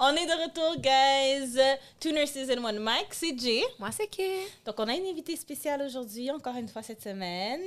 [0.00, 1.58] On est de retour, guys.
[1.98, 3.62] Two nurses and one mic, c'est Jay.
[3.80, 4.30] Moi, c'est qui?
[4.64, 7.62] Donc, on a une invitée spéciale aujourd'hui, encore une fois cette semaine.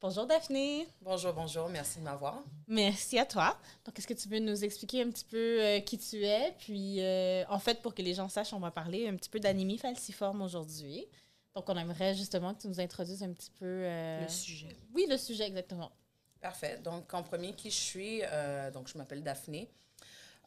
[0.00, 0.88] Bonjour Daphné.
[1.00, 2.42] Bonjour, bonjour, merci de m'avoir.
[2.66, 3.56] Merci à toi.
[3.84, 6.52] Donc, est-ce que tu veux nous expliquer un petit peu euh, qui tu es?
[6.58, 9.38] Puis, euh, en fait, pour que les gens sachent, on va parler un petit peu
[9.38, 11.06] d'anémie falciforme aujourd'hui.
[11.54, 13.66] Donc, on aimerait justement que tu nous introduises un petit peu...
[13.66, 14.76] euh, Le sujet.
[14.94, 15.92] Oui, le sujet, exactement.
[16.40, 16.80] Parfait.
[16.82, 18.20] Donc, en premier, qui je suis?
[18.24, 19.70] Euh, donc, je m'appelle Daphné.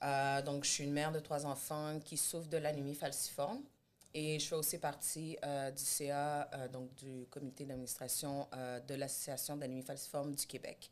[0.04, 3.62] Euh, donc, je suis une mère de trois enfants qui souffre de l'anémie falciforme.
[4.14, 8.96] Et je fais aussi partie euh, du CA, euh, donc du comité d'administration euh, de
[8.96, 10.92] l'Association d'anémie falciforme du Québec.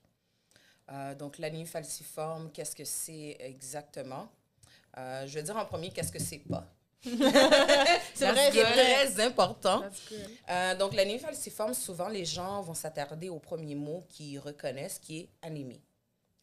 [0.91, 4.29] Euh, donc, l'anémie falciforme, qu'est-ce que c'est exactement?
[4.97, 6.65] Euh, je vais dire en premier qu'est-ce que c'est pas?
[7.03, 9.81] C'est vrai, C'est très important.
[10.49, 15.19] Euh, donc, l'anémie falciforme, souvent, les gens vont s'attarder au premier mot qu'ils reconnaissent, qui
[15.19, 15.81] est anémie.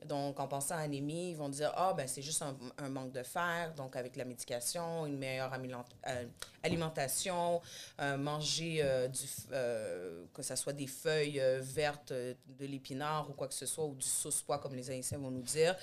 [0.05, 3.13] Donc, en pensant à anémie, ils vont dire Ah, ben, c'est juste un, un manque
[3.13, 3.73] de fer.
[3.75, 6.25] Donc, avec la médication, une meilleure euh,
[6.63, 7.63] alimentation,
[8.01, 13.49] euh, manger euh, du, euh, que ce soit des feuilles vertes de l'épinard ou quoi
[13.49, 15.75] que ce soit, ou du sauce-pois, comme les Haïtiens vont nous dire,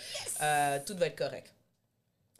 [0.86, 1.54] tout va être correct.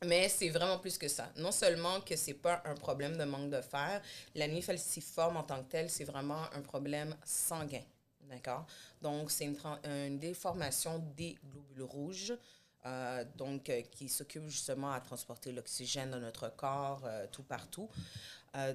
[0.06, 1.30] Mais c'est vraiment plus que ça.
[1.38, 4.02] Non seulement que c'est pas un problème de manque de fer,
[4.36, 7.82] l'anémie falciforme en tant que telle, c'est vraiment un problème sanguin.
[8.34, 8.66] D'accord?
[9.00, 12.34] Donc, c'est une, déformation des globules rouges,
[12.86, 17.90] euh, donc euh, qui s'occupe justement à transporter l'oxygène dans notre corps, euh, tout partout.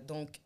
[0.06, 0.40] Donc,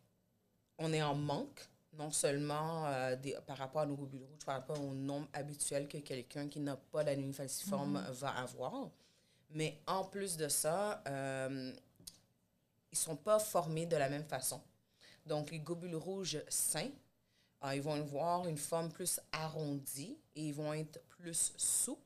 [0.78, 4.78] on est en manque, non seulement des- par rapport à nos globules rouges, par rapport
[4.78, 8.90] au nombre habituel que quelqu'un qui n'a pas d'anémie falciforme va avoir,
[9.50, 11.10] mais en plus de ça, ils
[12.92, 14.60] ne sont pas formés de la même façon.
[15.24, 16.90] Donc, les globules rouges sains,
[17.74, 22.00] ils vont avoir une forme plus arrondie et ils vont être plus souples,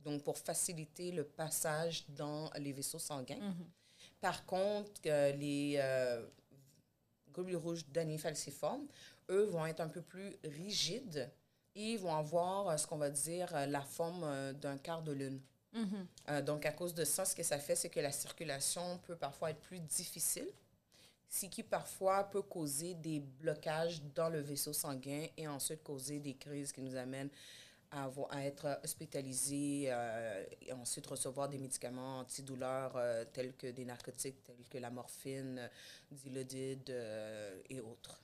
[0.00, 3.54] donc pour faciliter le passage dans les vaisseaux sanguins.
[4.20, 6.24] Par contre, les euh,
[7.32, 8.86] globules rouges d'anémie falciforme,
[9.30, 11.30] eux, vont être un peu plus rigides
[11.74, 15.12] et ils vont avoir euh, ce qu'on va dire euh, la forme d'un quart de
[15.12, 15.40] lune.
[16.28, 19.16] Euh, donc, à cause de ça, ce que ça fait, c'est que la circulation peut
[19.16, 20.46] parfois être plus difficile,
[21.34, 26.34] ce qui parfois peut causer des blocages dans le vaisseau sanguin et ensuite causer des
[26.34, 27.30] crises qui nous amènent
[27.90, 28.08] à,
[28.44, 34.68] être hospitalisés euh, et ensuite recevoir des médicaments antidouleurs euh, tels que des narcotiques tels
[34.70, 35.68] que la morphine, euh,
[36.12, 38.20] dilodide euh, et autres.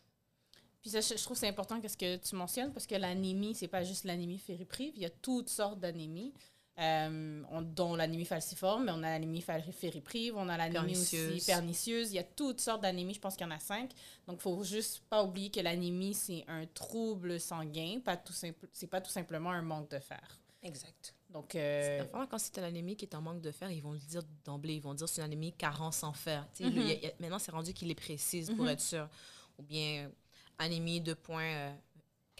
[0.80, 3.68] Puis ça, je trouve que c'est important qu'est-ce que tu mentionnes parce que l'anémie, c'est
[3.68, 6.32] pas juste l'anémie fériprive, il y a toutes sortes d'anémies.
[6.80, 12.12] Euh, on- dont l'anémie falciforme, mais on a l'anémie fériprive, on a l'anémie aussi Pernicieuse.
[12.12, 13.90] Il y a toutes sortes d'anémies, je pense qu'il y en a cinq.
[14.26, 18.66] Donc, il faut juste pas oublier que l'anémie, c'est un trouble sanguin, pas tout simple,
[18.72, 20.40] c'est pas tout simplement un manque de fer.
[20.62, 21.14] Exact.
[21.30, 23.98] Donc, euh, quand c'est une anémie qui est en manque de fer, ils vont le
[23.98, 24.74] dire d'emblée.
[24.74, 26.46] Ils vont dire c'est une anémie carence en fer.
[26.54, 28.70] Tu sais, le- y a- y a- maintenant, c'est rendu qu'il les précise pour Mhm.
[28.70, 29.08] être sûr.
[29.58, 30.10] Ou bien
[30.58, 31.72] anémie de point euh,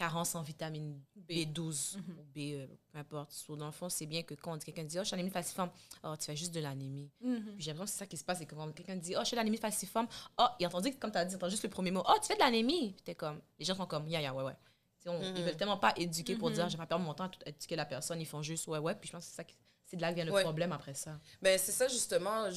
[0.01, 2.19] carence en vitamine B12 Mhm.
[2.19, 3.33] ou B, euh, peu importe.
[3.33, 5.71] So, dans le fond, c'est bien que quand quelqu'un dit Oh, je suis anémie falciforme,
[6.03, 7.11] oh, tu fais juste de l'anémie.
[7.21, 8.39] Puis j'ai l'impression que c'est ça qui se passe.
[8.39, 11.13] C'est que quand quelqu'un dit Oh, je fais de l'anémie falciforme, oh, et entendu comme
[11.13, 12.93] tu as dit, t'entends juste le premier mot Oh, tu fais de l'anémie.
[12.95, 14.57] Puis t'es comme, les gens sont comme Yeah, yeah, ouais, ouais.
[15.05, 15.45] Ils Mhm.
[15.45, 16.55] veulent tellement pas éduquer pour Mhm.
[16.55, 18.21] dire Je vais pas perdre mon temps à tout éduquer la personne.
[18.23, 18.95] Ils font juste Ouais, ouais.
[18.95, 20.43] Puis je pense que c'est ça qui- c'est de là que vient le Ouais.
[20.45, 21.19] problème après ça.
[21.43, 22.49] Ben, c'est ça, justement.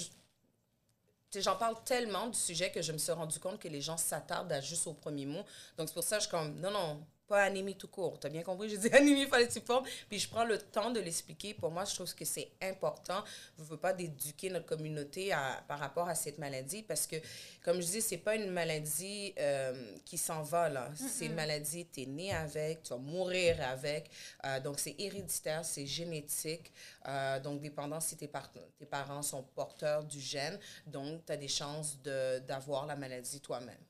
[1.36, 4.52] J'en parle tellement du sujet que je me suis rendu compte que les gens s'attardent
[4.52, 5.44] à juste au premier mot.
[5.78, 8.20] Donc, c'est pour ça que je suis comme, non, non, pas anémie tout court.
[8.20, 8.70] Tu as bien compris?
[8.70, 9.86] J'ai dit anémie falciforme.
[10.08, 11.54] Puis, je prends le temps de l'expliquer.
[11.56, 13.24] Pour moi, je trouve que c'est important.
[13.58, 17.16] Je ne veux pas d'éduquer notre communauté à- par rapport à cette maladie parce que,
[17.64, 20.92] comme je dis, c'est pas une maladie euh, qui s'en va, là.
[21.10, 24.12] C'est une maladie, tu es né avec, tu vas mourir avec.
[24.46, 26.72] Euh, donc, c'est héréditaire, c'est génétique.
[27.08, 31.38] Euh, donc, dépendant si tes, par- tes parents sont porteurs du gène, donc tu as
[31.38, 33.84] des chances de- d'avoir la maladie toi-même.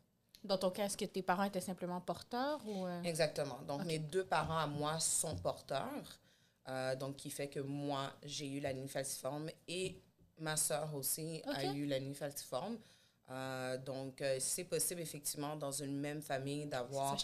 [0.44, 2.86] Dans ton cas, est-ce que tes parents étaient simplement porteurs ou...
[2.86, 3.02] euh?
[3.04, 3.60] Exactement.
[3.68, 6.20] Donc, mes deux parents à moi sont porteurs.
[6.68, 10.02] Euh, donc, qui fait que moi, j'ai eu l'anémie falciforme et
[10.40, 12.78] ma sœur aussi a eu l'anémie falciforme.
[13.30, 17.18] Euh, donc, c'est possible effectivement dans une même famille d'avoir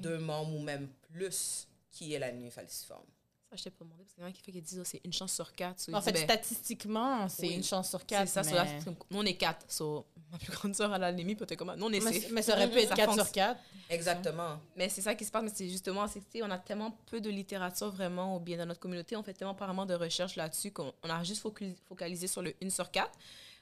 [0.00, 3.06] deux membres ou même plus qui est l'anémie falciforme.
[3.52, 4.84] Ça, je t'ai pour demander parce qu'il y en a qui fait qu'ils disent oh,
[4.84, 5.78] c'est une chance sur quatre.
[5.78, 7.54] So, En fait, ben, statistiquement, c'est oui.
[7.54, 8.28] une chance sur c'est quatre.
[8.28, 8.40] ça.
[8.42, 8.48] mais...
[8.48, 9.66] so là, c'est nous, on est quatre.
[9.70, 12.40] So, ma plus grande soeur a l'anémie, puis t'es comme nous, on est mais, mais
[12.40, 13.30] ça aurait pu être 4 sur.
[13.30, 13.60] 4.
[13.90, 14.58] Exactement.
[14.74, 17.28] Mais c'est ça qui se passe, mais c'est justement, c'est on a tellement peu de
[17.28, 20.70] littérature vraiment, ou bien dans notre communauté, on fait tellement pas vraiment de recherches là-dessus
[20.70, 21.46] qu'on on a juste
[21.86, 23.10] focalisé sur le 1 sur 4.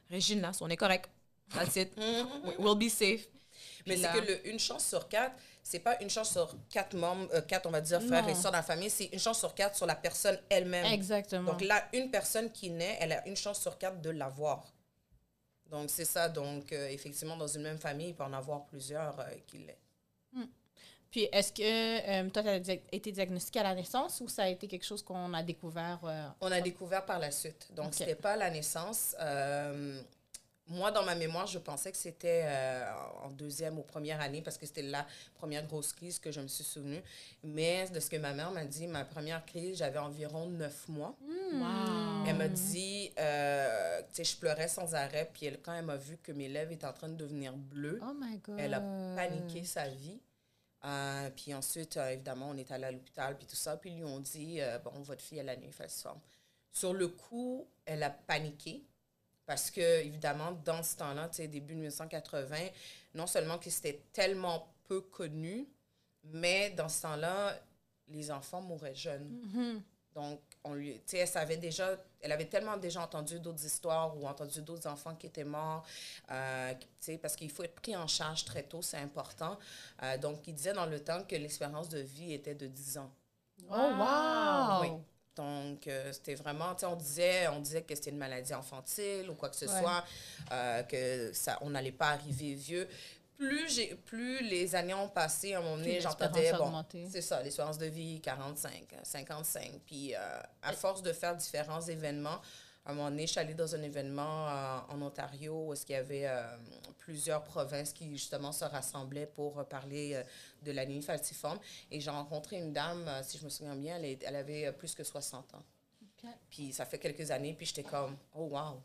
[0.08, 1.10] Régine, là, so on est correct.
[1.52, 1.90] That's it.
[1.98, 3.26] We- We'll be safe.
[3.86, 7.28] Mais c'est que le une chance sur quatre, c'est pas une chance sur quatre membres,
[7.34, 9.54] euh, quatre, on va dire, frères et sœurs dans la famille, c'est une chance sur
[9.54, 10.86] quatre sur la personne elle-même.
[10.86, 11.52] Exactement.
[11.52, 14.72] Donc là, une personne qui naît, elle a une chance sur quatre de l'avoir.
[15.70, 16.28] Donc, c'est ça.
[16.28, 19.78] Donc, euh, effectivement, dans une même famille, il peut en avoir plusieurs euh, qui l'est.
[21.10, 24.48] Puis, est-ce que euh, toi, tu as été diagnostiqué à la naissance ou ça a
[24.48, 26.00] été quelque chose qu'on a découvert?
[26.40, 27.68] On a découvert par la suite.
[27.74, 27.94] Donc, Ok.
[27.94, 29.16] c'était pas à la naissance.
[30.70, 32.92] Moi, dans ma mémoire, je pensais que c'était euh,
[33.24, 36.46] en deuxième ou première année parce que c'était la première grosse crise que je me
[36.48, 37.02] suis souvenue.
[37.42, 41.16] Mais de ce que ma mère m'a dit, ma première crise, j'avais environ neuf mois.
[41.20, 42.24] Wow.
[42.26, 45.28] Elle m'a dit, euh, tu sais, je pleurais sans arrêt.
[45.32, 47.98] Puis elle- quand elle m'a vu que mes lèvres étaient en train de devenir bleues,
[48.02, 48.56] Oh my God.
[48.58, 48.80] elle a
[49.16, 50.20] paniqué sa vie.
[50.84, 53.76] Euh, puis ensuite, euh, évidemment, on est allé à l'hôpital, puis tout ça.
[53.76, 56.20] Puis ils lui ont dit, euh, bon, votre fille, elle a une falciforme.
[56.72, 58.84] Sur le coup, elle a paniqué.
[59.50, 62.56] Parce que, évidemment, dans ce temps-là, tu sais, début 1980,
[63.16, 65.66] non seulement que c'était tellement peu connu,
[66.22, 67.58] mais dans ce temps-là,
[68.06, 69.28] les enfants mouraient jeunes.
[69.42, 69.82] Mhm.
[70.14, 74.16] Donc, on lui, tu sais, elle savait déjà, elle avait tellement déjà entendu d'autres histoires
[74.16, 75.84] ou entendu d'autres enfants qui étaient morts,
[76.30, 79.58] euh, tu sais, parce qu'il faut être pris en charge très tôt, c'est important.
[80.04, 83.10] Euh, donc, il disait dans le temps que l'espérance de vie était de 10 ans.
[83.68, 84.80] Oh, wow!
[84.82, 84.90] Oui.
[85.40, 89.30] Donc, euh, c'était vraiment, tu sais, on disait, on disait que c'était une maladie infantile
[89.30, 89.80] ou quoi que ce Ouais.
[89.80, 90.04] soit,
[90.52, 92.86] euh, que ça, on n'allait pas arriver vieux.
[93.38, 97.42] Plus, j'ai, plus les années ont passé, à un moment donné, j'entendais, bon, c'est ça,
[97.42, 98.70] l'espérance de vie, 45,
[99.02, 99.80] 55.
[99.86, 100.18] Puis, euh,
[100.62, 102.38] à force de faire différents événements,
[102.84, 105.94] à un moment donné, je suis allée dans un événement euh, en Ontario où qu'il
[105.94, 106.42] y avait euh,
[106.98, 110.22] plusieurs provinces qui, justement, se rassemblaient pour parler euh,
[110.62, 111.58] de l'anémie falciforme.
[111.90, 114.94] Et j'ai rencontré une dame, si je me souviens bien, elle, est- elle avait plus
[114.94, 115.62] que 60 ans.
[116.50, 118.80] Puis ça fait quelques années, puis j'étais comme, oh wow,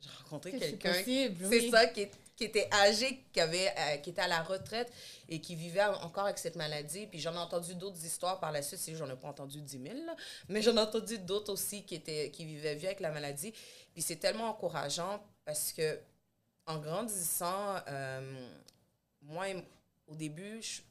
[0.00, 0.92] j'ai rencontré quelqu'un.
[0.92, 1.70] C'est oui.
[1.70, 2.08] ça, qui,
[2.38, 4.92] qui était âgé, qui, avait, euh, qui était à la retraite
[5.28, 7.08] et qui vivait encore avec cette maladie.
[7.08, 9.82] Puis j'en ai entendu d'autres histoires par la suite, c'est j'en ai pas entendu 10
[9.82, 10.14] 000, là,
[10.48, 13.52] mais j'en ai entendu d'autres aussi qui, étaient, qui vivaient vieux avec la maladie.
[13.92, 15.98] Puis c'est tellement encourageant parce que
[16.66, 18.46] en grandissant, euh,
[19.22, 19.46] moi,
[20.06, 20.82] au début, je,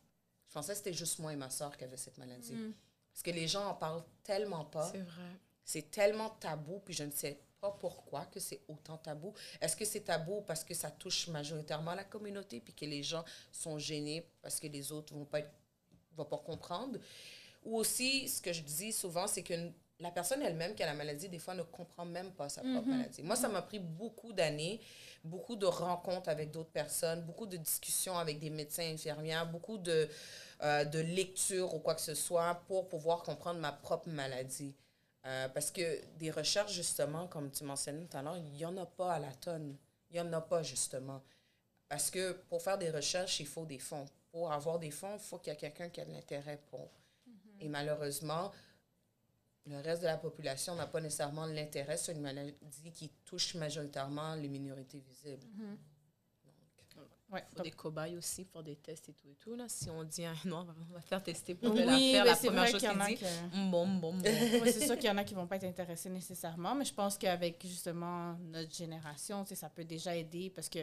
[0.48, 2.54] je pensais que c'était juste moi et ma soeur qui avaient cette maladie.
[2.54, 2.74] Mm.
[3.14, 5.32] Parce que les gens en parlent tellement pas C'est vrai.
[5.64, 9.34] c'est tellement tabou, puis je ne sais pas pourquoi que c'est autant tabou.
[9.62, 13.24] Est-ce que c'est tabou parce que ça touche majoritairement la communauté, puis que les gens
[13.52, 15.52] sont gênés parce que les autres vont pas être-
[16.16, 17.00] vont pas comprendre?
[17.66, 19.54] Ou aussi, ce que je dis souvent, c'est que
[20.00, 22.88] la personne elle-même qui a la maladie, des fois, ne comprend même pas sa propre
[22.88, 23.24] maladie.
[23.24, 24.80] Moi, ça m'a pris beaucoup d'années,
[25.24, 30.08] beaucoup de rencontres avec d'autres personnes, beaucoup de discussions avec des médecins infirmières, beaucoup de,
[30.62, 34.76] euh, de lectures ou quoi que ce soit pour pouvoir comprendre ma propre maladie.
[35.28, 38.78] Euh, parce que des recherches, justement, comme tu mentionnais tout à l'heure, il n'y en
[38.78, 39.76] a pas à la tonne.
[40.10, 41.22] Il n'y en a pas, justement.
[41.90, 44.06] Parce que pour faire des recherches, il faut des fonds.
[44.32, 46.90] Pour avoir des fonds, il faut qu'il y ait quelqu'un qui a de l'intérêt pour.
[47.60, 48.52] Et malheureusement,
[49.66, 54.36] le reste de la population n'a pas nécessairement l'intérêt sur une maladie qui touche majoritairement
[54.36, 55.46] les minorités visibles.
[57.30, 59.54] Ouais, faut donc- des cobayes aussi pour des tests et tout et tout.
[59.56, 59.66] Là.
[59.68, 62.68] Si on dit à un noir, on va faire tester pour Oui, la c'est première
[62.68, 64.22] chose qu'il dit, que- Hum, bon, bon, bon.
[64.24, 66.94] Ouais, c'est sûr qu'il y en a qui vont pas être intéressés nécessairement, mais je
[66.94, 70.80] pense qu'avec justement notre génération, ça peut déjà aider parce que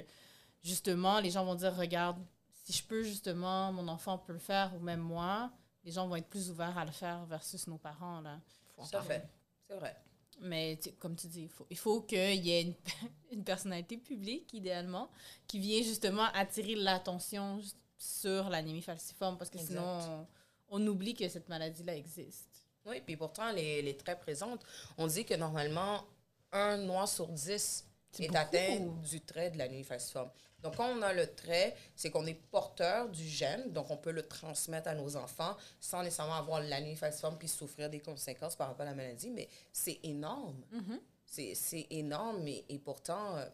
[0.63, 2.19] justement, les gens vont dire regarde,
[2.65, 5.51] si je peux justement, mon enfant peut le faire ou même moi,
[5.83, 8.21] les gens vont être plus ouverts à le faire versus nos parents.
[8.21, 8.39] Là.
[8.77, 9.27] Tout à fait.
[9.67, 9.97] C'est vrai.
[10.41, 12.75] Mais comme tu dis, il faut, il faut qu'il y ait une,
[13.33, 15.11] une personnalité publique, idéalement,
[15.47, 17.61] qui vient justement attirer l'attention
[17.97, 19.71] sur l'anémie falciforme parce que Exact.
[19.71, 20.27] sinon,
[20.69, 22.55] on, on oublie que cette maladie-là existe.
[22.87, 24.63] Oui, puis pourtant, elle est, très présente.
[24.99, 26.05] On dit que normalement,
[26.53, 27.87] un noir sur dix
[28.19, 30.31] est atteint du trait de l'anémie falciforme.
[30.65, 34.13] Donc, quand on a le trait, c'est qu'on est porteur du gène, donc on peut
[34.13, 36.63] le transmettre à nos enfants sans nécessairement avoir
[36.97, 40.65] falciforme puis souffrir des conséquences par rapport à la maladie, mais c'est énorme.
[40.73, 41.01] Mhm.
[41.27, 43.47] C'est c'est énorme et, et pourtant, euh,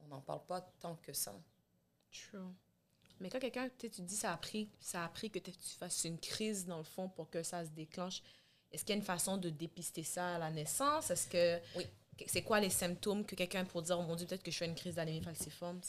[0.00, 1.32] on n'en parle pas tant que ça.
[2.10, 2.38] True.
[3.20, 6.18] Mais quand quelqu'un, tu dis ça a pris, ça a pris que tu fasses une
[6.18, 8.22] crise dans le fond pour que ça se déclenche.
[8.72, 11.10] Est-ce qu'il y a une façon de dépister ça à la naissance?
[11.10, 11.60] Est-ce que.
[11.76, 11.86] Oui.
[12.26, 14.66] C'est quoi les symptômes que quelqu'un pour dire, oh mon Dieu, peut-être que je fais
[14.66, 15.80] une crise d'anémie falciforme?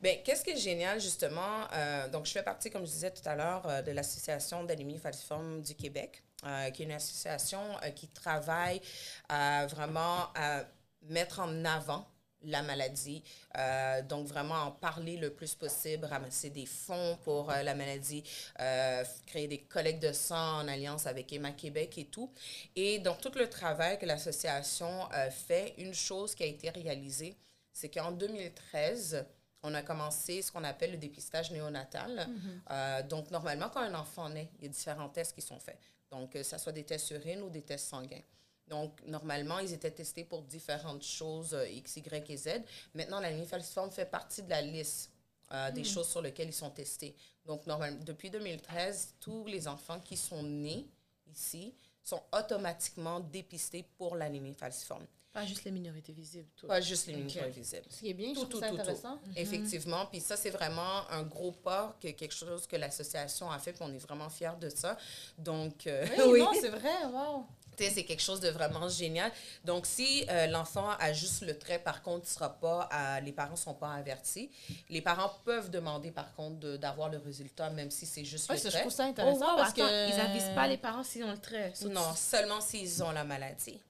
[0.00, 1.66] Bien, qu'est-ce qui est génial, justement?
[1.72, 4.98] euh, donc, je fais partie, comme je disais tout à l'heure, euh, de l'Association d'anémie
[4.98, 7.60] falciforme du Québec, euh, qui est une association
[7.94, 8.80] qui travaille
[9.28, 10.64] vraiment à
[11.02, 12.06] mettre en avant
[12.42, 13.22] la maladie.
[13.58, 18.22] Euh, donc, vraiment en parler le plus possible, ramasser des fonds pour euh, la maladie,
[18.60, 22.32] euh, créer des collectes de sang en alliance avec Emma Québec et tout.
[22.76, 27.36] Et donc, tout le travail que l'association fait, une chose qui a été réalisée,
[27.72, 29.24] c'est qu'en 2013,
[29.62, 32.28] on a commencé ce qu'on appelle le dépistage néonatal.
[32.70, 35.78] Euh, donc, normalement, quand un enfant naît, il y a différents tests qui sont faits.
[36.10, 38.22] Donc, que ce soit des tests urines ou des tests sanguins.
[38.70, 42.48] Donc, normalement, ils étaient testés pour différentes choses, euh, X, Y et Z.
[42.94, 45.10] Maintenant, l'anémie falciforme fait partie de la liste
[45.52, 47.16] euh, des choses sur lesquelles ils sont testés.
[47.44, 50.86] Donc, normalement, depuis 2013, tous les enfants qui sont nés
[51.26, 55.04] ici sont automatiquement dépistés pour l'anémie falciforme.
[55.32, 56.48] Pas juste les minorités visibles.
[56.56, 56.66] Tout.
[56.66, 57.86] Pas juste les minorités visibles.
[57.88, 59.18] Ce qui est bien, Tout, je trouve tout, ça intéressant.
[59.36, 60.06] Effectivement.
[60.06, 63.82] Puis ça, c'est vraiment un gros pas, que quelque chose que l'association a fait, puis
[63.84, 64.96] on est vraiment fiers de ça.
[65.38, 67.46] Donc, euh, Oui, c'est vrai, wow.
[67.80, 69.30] Tu sais, c'est quelque chose de vraiment génial.
[69.64, 73.32] Donc, si euh, l'enfant a juste le trait, par contre, il sera pas, à- les
[73.32, 74.50] parents ne sont pas avertis.
[74.88, 78.60] Les parents peuvent demander, par contre, d'avoir le résultat, même si c'est juste Ouais, le
[78.62, 78.80] ça, je trait.
[78.82, 80.08] trouve ça Oh, intéressant wow, parce attends, que...
[80.14, 81.72] ils avisent pas les parents s'ils ont le trait.
[81.88, 83.80] Non, seulement s'ils ont la maladie.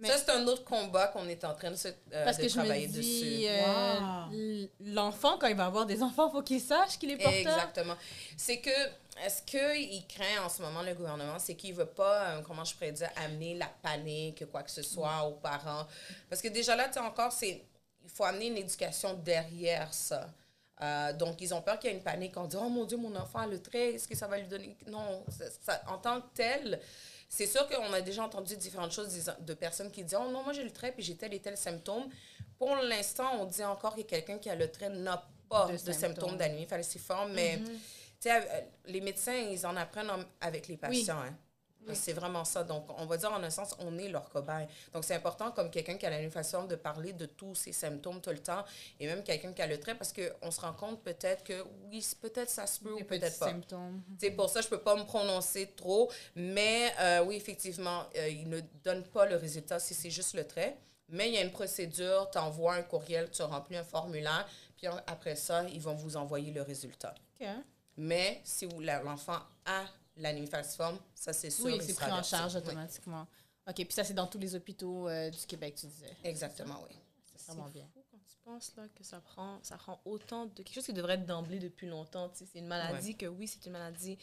[0.00, 2.42] Mais- Ça, c'est un autre combat qu'on est en train de, se, euh, Parce de
[2.42, 3.46] que je me travailler dis, dessus.
[3.48, 4.68] euh, Wow.
[4.94, 7.36] l'enfant, quand il va avoir des enfants, il faut qu'il sache qu'il est porteur.
[7.40, 7.94] Exactement.
[8.36, 8.70] C'est que,
[9.24, 12.74] est-ce qu'il craint en ce moment, le gouvernement, c'est qu'il veut pas, euh, comment je
[12.74, 15.86] pourrais dire, amener la panique, quoi que ce soit aux parents.
[16.30, 17.64] Parce que déjà là, tu sais, encore, c'est,
[18.04, 20.28] il faut amener une éducation derrière ça.
[20.80, 22.36] Euh, donc, ils ont peur qu'il y ait une panique.
[22.36, 24.46] On dit, oh mon Dieu, mon enfant a le trait, est-ce que ça va lui
[24.46, 24.76] donner.
[24.86, 26.80] Non, ça- ça- en tant que tel,
[27.28, 30.52] c'est sûr qu'on a déjà entendu différentes choses de personnes qui disent, oh non, moi
[30.52, 32.08] j'ai le trait, puis j'ai tel et tel symptôme.
[32.58, 35.76] Pour l'instant, on dit encore que quelqu'un qui a le trait n'a pas De de,
[35.78, 35.94] symptômes.
[36.00, 37.60] symptômes d'anémie falciforme, mais
[38.26, 38.40] euh,
[38.86, 41.20] les médecins, ils en apprennent en- avec les patients.
[41.20, 41.36] hein.
[41.94, 42.64] C'est vraiment ça.
[42.64, 44.66] Donc, on va dire en un sens, on est leur cobaye.
[44.92, 48.20] Donc, c'est important, comme quelqu'un qui a l'anémie falciforme, de parler de tous ces symptômes
[48.20, 48.64] tout le temps.
[49.00, 52.06] Et même quelqu'un qui a le trait, parce qu'on se rend compte peut-être que oui,
[52.20, 53.46] peut-être ça se peut ou peut-être pas.
[54.18, 56.10] C'est pour ça que je peux pas me prononcer trop.
[56.34, 60.46] Mais euh, oui, effectivement, euh, ils ne donnent pas le résultat si c'est juste le
[60.46, 60.76] trait.
[61.10, 64.86] Mais il y a une procédure, tu envoies un courriel, tu remplis un formulaire, puis
[65.06, 67.14] après ça, ils vont vous envoyer le résultat.
[67.96, 69.84] Mais si la- l'enfant a
[70.18, 71.64] l'anémie falciforme, ça c'est sûr.
[71.66, 73.26] Oui, c'est pris en charge Oui, automatiquement.
[73.66, 76.16] OK, puis ça, c'est dans tous les hôpitaux euh, du Québec, tu disais.
[76.24, 76.96] exactement, oui.
[77.36, 77.86] C'est vraiment bien.
[77.92, 80.92] fou quand tu penses là, que ça prend, ça prend autant de quelque chose qui
[80.94, 82.28] devrait être d'emblée depuis longtemps.
[82.30, 82.46] tu sais.
[82.52, 84.18] C'est une maladie que oui, c'est une maladie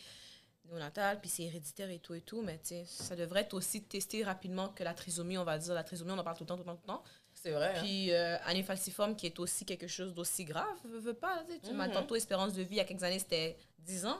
[0.65, 3.83] néonatale, puis c'est héréditaire et tout et tout, mais tu sais, ça devrait être aussi
[3.83, 5.73] testé rapidement que la trisomie, on va dire.
[5.75, 7.03] La trisomie, on en parle tout le temps, tout le temps, tout le temps.
[7.35, 7.75] C'est vrai.
[7.77, 7.81] hein?
[7.83, 11.43] Puis euh, année falciforme, qui est aussi quelque chose d'aussi grave, veux, veux pas.
[11.63, 11.93] tu m'as Mhm.
[11.93, 14.19] tantôt espérance de vie, il y a quelques années, c'était 10 ans.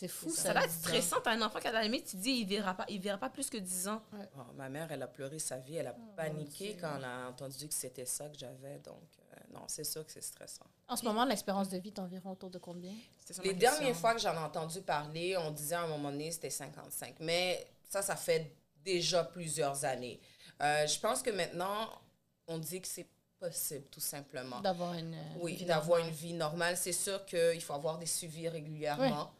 [0.00, 0.52] C'est fou, Ça, ça.
[0.54, 1.16] va être stressant.
[1.22, 3.18] T'as un enfant qui a la limite, tu te dis, il verra pas, il verra
[3.18, 4.00] pas plus que 10 ans.
[4.14, 7.68] Oh, ma mère, elle a pleuré sa vie, elle a paniqué quand elle a entendu
[7.68, 8.78] que c'était ça que j'avais.
[8.78, 9.02] Donc,
[9.34, 10.64] euh, non, c'est sûr que c'est stressant.
[10.88, 12.94] En ce moment, l'espérance de vie est environ autour de combien?
[13.44, 16.48] Les dernières fois que j'en ai entendu parler, on disait à un moment donné c'était
[16.48, 17.16] 55.
[17.20, 20.18] Mais ça, ça fait déjà plusieurs années.
[20.62, 21.90] Euh, je pense que maintenant,
[22.46, 23.06] on dit que c'est
[23.38, 24.60] possible, tout simplement.
[24.60, 25.12] D'avoir une.
[25.14, 26.08] euh, Oui, vie d'avoir normale.
[26.08, 26.76] une vie normale.
[26.78, 29.30] C'est sûr qu'il faut avoir des suivis régulièrement.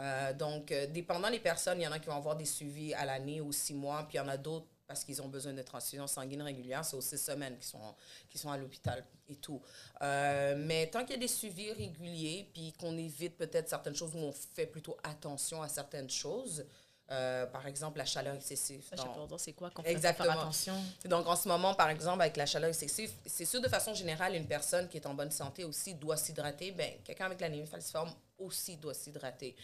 [0.00, 2.94] Euh, donc, euh, dépendant des personnes, il y en a qui vont avoir des suivis
[2.94, 5.52] à l'année ou six mois, puis il y en a d'autres parce qu'ils ont besoin
[5.52, 7.94] de transfusions sanguines régulières, c'est aux six semaines qui sont,
[8.28, 9.62] qui sont à l'hôpital et tout.
[10.02, 14.16] Euh, mais tant qu'il y a des suivis réguliers, puis qu'on évite peut-être certaines choses
[14.16, 16.66] où on fait plutôt attention à certaines choses,
[17.12, 18.82] euh, par exemple la chaleur excessive.
[18.82, 20.32] Ça, je dire c'est quoi qu'on fait Exactement.
[20.32, 20.74] faire attention.
[21.04, 24.34] donc, en ce moment, par exemple, avec la chaleur excessive, c'est sûr, de façon générale,
[24.34, 26.72] une personne qui est en bonne santé aussi doit s'hydrater.
[26.72, 29.54] Ben, quelqu'un avec l'anémie falciforme aussi doit s'hydrater.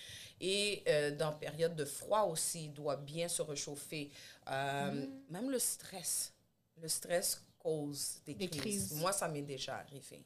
[0.41, 4.11] Et euh, dans période de froid aussi, doit bien se réchauffer.
[4.51, 6.33] Euh, Même le stress.
[6.81, 8.61] Le stress cause des, Des crises.
[8.89, 8.93] crises.
[8.95, 10.25] Moi, ça m'est déjà arrivé.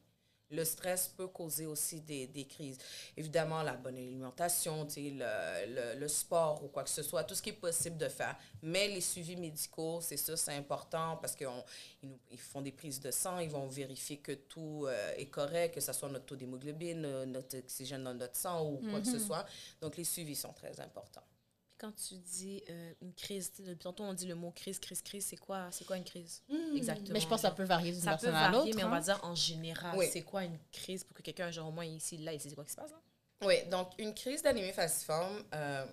[0.50, 2.78] Le stress peut causer aussi des, des crises.
[3.16, 7.42] Évidemment, la bonne alimentation, le, le, le sport ou quoi que ce soit, tout ce
[7.42, 8.36] qui est possible de faire.
[8.62, 11.46] Mais les suivis médicaux, c'est ça, c'est important parce qu'ils
[12.30, 15.80] ils font des prises de sang, ils vont vérifier que tout euh, est correct, que
[15.80, 19.18] ce soit notre taux d'hémoglobine, euh, notre oxygène dans notre sang ou quoi que ce
[19.18, 19.46] soit.
[19.80, 21.22] Donc, les suivis sont très importants.
[21.80, 25.38] Quand tu dis euh, une crise, tantôt on dit le mot crise, crise, crise, c'est
[25.38, 26.42] quoi, c'est quoi une crise?
[26.76, 27.08] Exactement.
[27.14, 28.76] Mais je pense que ça peut varier d'une Ça peut personne à varier, l'autre.
[28.76, 28.90] mais on hein.
[28.90, 30.06] va dire en général, Oui.
[30.12, 32.54] c'est quoi une crise pour que quelqu'un, genre au moins ici, là, il sait c'est
[32.54, 33.00] quoi qui se passe là?
[33.46, 35.86] Oui, donc une crise d'anémie falciforme, euh,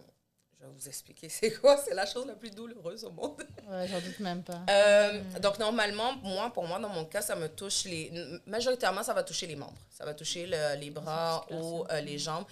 [0.60, 1.78] je vais vous expliquer c'est quoi.
[1.78, 3.42] C'est la chose la plus douloureuse au monde.
[3.70, 4.66] Ouais, j'en doute même pas.
[4.70, 8.12] Euh, Donc, normalement, moi, pour moi, dans mon cas, ça me touche les.
[8.46, 9.78] Majoritairement, ça va toucher les membres.
[9.90, 12.46] Ça va toucher le- les bras ou euh, les jambes.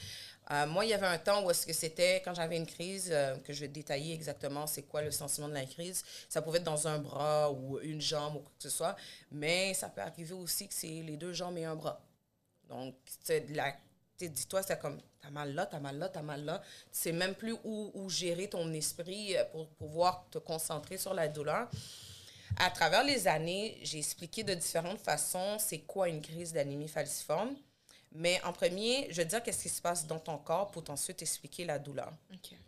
[0.51, 3.09] Euh, moi, il y avait un temps où est-ce que c'était, quand j'avais une crise,
[3.11, 6.03] euh, que je vais détailler exactement c'est quoi le sentiment de la crise.
[6.29, 8.95] Ça pouvait être dans un bras ou une jambe ou quoi que ce soit.
[9.31, 11.99] Mais ça peut arriver aussi que c'est les deux jambes et un bras.
[12.69, 12.95] Donc,
[14.17, 16.61] Dis-toi, c'est comme, t'as mal là, t'as mal là, t'as mal là.
[16.93, 21.13] Tu sais même plus où, où gérer ton esprit euh, pour pouvoir te concentrer sur
[21.13, 21.69] la douleur.
[22.57, 27.55] À travers les années, j'ai expliqué de différentes façons c'est quoi une crise d'anémie falciforme.
[28.17, 31.21] Mais en premier, je te dire qu'est-ce qui se passe dans ton corps pour ensuite
[31.21, 32.11] expliquer la douleur?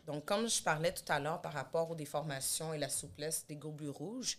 [0.05, 3.55] Donc, comme je parlais tout à l'heure par rapport aux déformations et la souplesse des
[3.55, 4.37] globules rouges,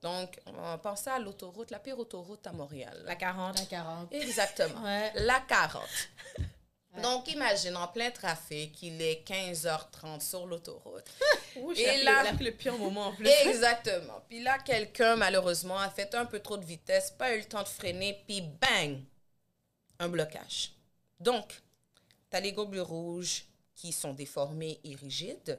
[0.00, 3.02] donc, on va penser à l'autoroute, la pire autoroute à Montréal.
[3.04, 3.58] La 40.
[3.58, 4.12] La 40.
[4.12, 4.80] Exactement.
[4.84, 5.10] Ouais.
[5.16, 5.82] La 40.
[7.02, 11.04] Donc, imagine, en plein trafic, il est 15h30 sur l'autoroute.
[11.56, 12.32] Ouh, Et là- là...
[12.40, 13.28] le pire moment en plus.
[13.46, 14.20] Exactement.
[14.28, 17.62] Puis là, quelqu'un, malheureusement, a fait un peu trop de vitesse, pas eu le temps
[17.62, 18.98] de freiner, puis bang,
[19.98, 20.72] un blocage.
[21.20, 21.60] Donc,
[22.30, 25.58] tu as les globules rouges qui sont déformés et rigides.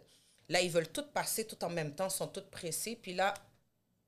[0.49, 3.33] Là, ils veulent tout passer tout en même temps, sont tous pressés, puis là,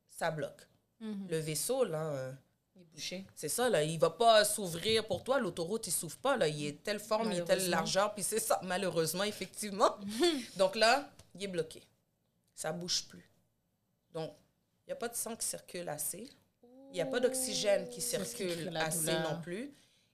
[0.10, 0.68] ça bloque.
[1.00, 2.32] Le vaisseau, là, euh,
[2.76, 3.26] Il est bouché.
[3.36, 5.40] c'est ça, là, il va pas s'ouvrir pour toi.
[5.40, 6.48] L'autoroute, il s'ouvre pas, là.
[6.48, 9.98] Il est telle forme, il est telle largeur, puis c'est ça, malheureusement, effectivement.
[10.58, 11.82] Donc là, il est bloqué.
[12.54, 13.28] Ça bouge plus.
[14.14, 14.32] Donc,
[14.86, 16.30] il n'y a pas de sang qui circule assez.
[16.92, 19.74] Il n'y a pas d'oxygène qui circule assez non plus.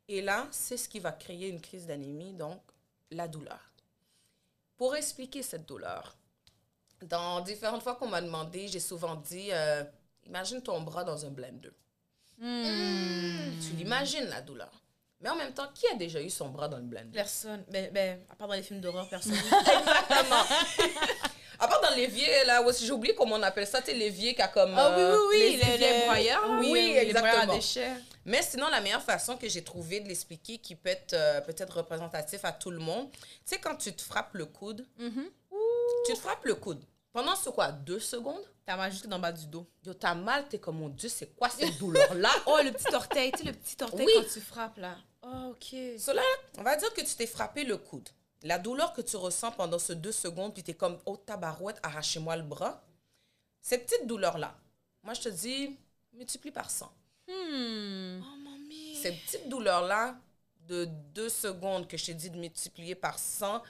[0.09, 2.61] Et là, c'est ce qui va créer une crise d'anémie, donc
[3.11, 3.59] la douleur.
[4.77, 6.15] Pour expliquer cette douleur,
[7.01, 9.83] dans différentes fois qu'on m'a demandé, j'ai souvent dit, euh,
[10.25, 11.71] imagine ton bras dans un blender.
[12.39, 13.59] Hmm.
[13.61, 14.71] Tu l'imagines, la douleur.
[15.19, 17.11] Mais en même temps, qui a déjà eu son bras dans le blender?
[17.11, 17.63] Personne.
[17.69, 19.33] Ben, ben, à part dans les films d'horreur, personne.
[19.59, 20.43] Exactement.
[21.59, 24.47] à part dans l'évier, là, j'ai oublié comment on appelle ça, sais, l'évier qui a
[24.47, 24.75] comme...
[24.77, 25.39] Ah oui, euh, oui, oui.
[25.39, 26.57] les le- éviers le- broyeurs, là.
[26.59, 27.55] Oui, Les broyeurs à exactement.
[27.55, 27.91] déchets.
[28.27, 31.77] Mais sinon, la meilleure façon que j'ai trouvé de l'expliquer, qui peut être euh, peut-être
[31.77, 35.29] représentatif à tout le monde, tu sais, quand tu te frappes le coude, Mhm.
[36.05, 36.83] tu te frappes le coude.
[37.13, 39.65] Pendant ce quoi, deux secondes, T'as mal jusque dans le bas du dos.
[39.85, 42.29] yo, t'as mal, t'es comme, mon Dieu, c'est quoi cette douleur-là?
[42.47, 43.31] Oh, le petit orteil.
[43.31, 44.11] Tu sais, le petit orteil Oui.
[44.17, 44.97] quand tu frappes, là.
[45.23, 45.67] Oh, OK.
[45.97, 46.21] Cela,
[46.57, 48.09] on va dire que tu t'es frappé le coude.
[48.43, 51.79] La douleur que tu ressens pendant ces deux secondes, puis tu es comme, oh tabarouette,
[51.81, 52.83] arrachez-moi le bras.
[53.61, 54.53] Cette petite douleur-là,
[55.01, 55.77] moi je te dis,
[56.11, 56.91] multiplie par 100.
[57.27, 58.21] Hmm.
[58.21, 58.95] Oh, mamie.
[59.01, 60.19] Cette petite douleur-là,
[60.67, 63.61] de deux secondes que je t'ai dit de multiplier par 100,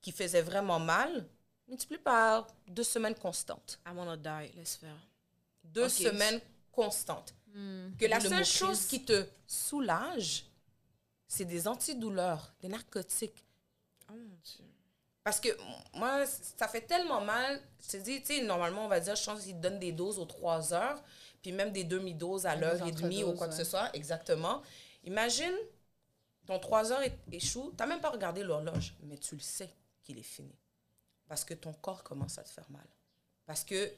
[0.00, 1.26] qui faisait vraiment mal,
[1.68, 3.78] multiplie par deux semaines constantes.
[3.86, 4.52] I'm gonna die.
[4.56, 4.96] Laisse faire.
[5.64, 6.40] Deux semaines
[6.72, 7.34] constantes.
[7.52, 7.90] Hmm.
[7.98, 8.52] Que la seule crise.
[8.52, 10.44] chose qui te soulage,
[11.26, 13.44] c'est des antidouleurs, des narcotiques.
[14.08, 14.64] Oh, mon Dieu.
[15.24, 15.48] Parce que
[15.94, 17.60] moi, ça fait tellement mal.
[17.82, 20.20] Je te dis, tu sais, normalement, on va dire, je pense qu'ils donnent des doses
[20.20, 21.02] aux 3 heures,
[21.46, 23.88] puis même des demi-doses à l'heure et demie ou quoi que ce soit.
[23.94, 24.62] Exactement.
[25.04, 25.54] Imagine,
[26.44, 30.18] ton 3 heures échoue, tu n'as même pas regardé l'horloge, mais tu le sais qu'il
[30.18, 30.52] est fini.
[31.28, 32.86] Parce que ton corps commence à te faire mal.
[33.44, 33.92] Parce que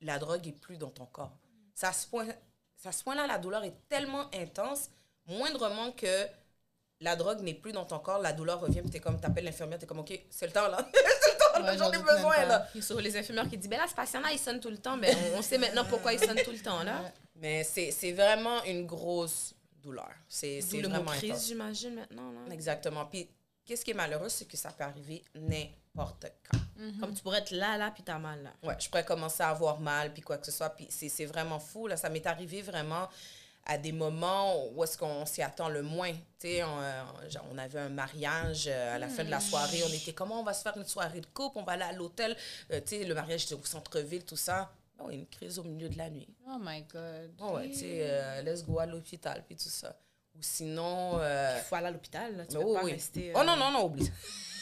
[0.00, 1.36] la drogue est plus dans ton corps.
[1.74, 2.28] Ça ce point,
[2.76, 4.88] ça ce point-là, la douleur est tellement intense,
[5.26, 6.26] moindrement que
[7.00, 9.78] la drogue n'est plus dans ton corps, la douleur revient, puis t'es comme, t'appelles l'infirmière,
[9.78, 10.78] t'es comme, OK, c'est le temps, là.
[11.62, 12.66] Ouais, j'en ai besoin, là.
[12.74, 14.96] Et sur les infirmières qui disent, ben là, ce patient-là, il sonne tout le temps.
[14.96, 17.12] Ben, on, on sait maintenant pourquoi il sonne tout le temps, là.
[17.36, 20.12] Mais c'est c'est vraiment une grosse douleur.
[20.28, 22.52] C'est vraiment crise, j'imagine, maintenant, là.
[22.52, 23.06] Exactement.
[23.06, 23.28] Puis,
[23.64, 26.58] qu'est-ce qui est malheureux, c'est que ça peut arriver n'importe quand.
[26.98, 28.50] Comme tu pourrais être là, là, puis t'as mal, là.
[28.62, 30.70] Ouais, je pourrais commencer à avoir mal, puis quoi que ce soit.
[30.70, 31.96] Puis c'est c'est vraiment fou, là.
[31.96, 33.08] Ça m'est arrivé vraiment
[33.66, 36.12] à des moments où est-ce qu'on s'y attend le moins.
[36.12, 37.02] Tu sais, on, euh,
[37.52, 39.82] on avait un mariage euh, à la fin de la soirée.
[39.88, 41.92] On était comment on va se faire une soirée de couple, on va aller à
[41.92, 42.36] l'hôtel.
[42.72, 44.72] Euh, tu sais, le mariage était au centre-ville, tout ça.
[44.98, 46.28] Bon, une crise au milieu de la nuit.
[46.48, 47.32] Oh my God.
[47.40, 49.96] Oh, ouais, tu sais, euh, let's go à l'hôpital, puis tout ça.
[50.36, 51.18] Ou sinon...
[51.20, 52.46] euh, Il faut aller à l'hôpital, là.
[52.46, 53.32] Tu peux oui, pas rester...
[53.34, 54.10] Oh non, non, non, oublie.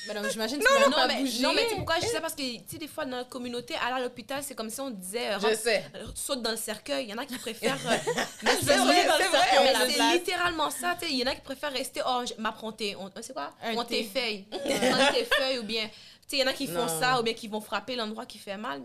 [0.08, 1.96] Mais donc, j'imagine que Non, non, pas mais, non, mais tu sais pourquoi?
[2.00, 2.20] Je ça?
[2.20, 4.80] Parce que, tu sais, des fois, dans notre communauté, aller à l'hôpital, c'est comme si
[4.80, 5.84] on disait, euh, Je sais.
[5.94, 7.04] euh, saute dans le cercueil.
[7.04, 7.78] Il y en a qui préfèrent.
[7.86, 7.96] euh,
[8.42, 10.96] mais C'est vrai, c'est c'est littéralement ça.
[11.00, 11.12] tu sais.
[11.12, 12.96] Il y en a qui préfèrent rester, oh, m'appronter.
[12.96, 13.52] On- C'est quoi?
[13.62, 14.46] Un On feuilles.
[14.52, 15.86] On tes feuilles ou bien.
[15.86, 15.92] Tu
[16.28, 18.38] sais, il y en a qui font ça ou bien qui vont frapper l'endroit qui
[18.38, 18.82] fait mal.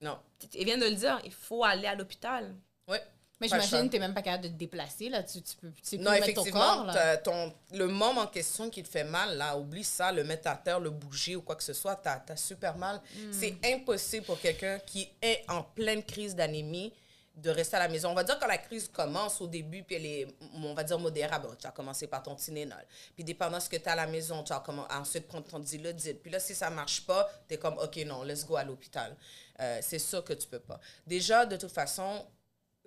[0.00, 0.18] Non.
[0.54, 2.54] Il vient de le dire, il faut aller à l'hôpital.
[2.88, 3.02] Ouais.
[3.40, 5.22] Mais j'imagine que t'es même pas capable de te déplacer, là.
[5.22, 7.16] Tu, tu peux, tu plus Non, mettre ton effectivement, corps, là.
[7.16, 10.56] ton, le membre en question qui te fait mal, là, oublie ça, le mettre à
[10.56, 13.00] terre, le bouger ou quoi que ce soit, t'as as super mal.
[13.16, 13.32] Hmm.
[13.32, 16.92] C'est impossible pour quelqu'un qui est en pleine crise d'anémie
[17.36, 18.10] de rester à la maison.
[18.10, 20.26] On va dire quand la crise commence au début, puis elle est,
[20.56, 21.48] on va dire, modérable.
[21.58, 22.84] Tu vas commencer par ton Tylenol.
[23.14, 25.46] Puis dépendant de ce que tu as à la maison, tu vas commen- ensuite prendre
[25.46, 26.16] ton Dilodil.
[26.16, 29.16] Puis là, si ça marche pas, tu es comme, OK, non, let's go à l'hôpital.
[29.60, 30.78] Euh, c'est sûr que tu peux pas.
[31.06, 32.26] Déjà, de toute façon,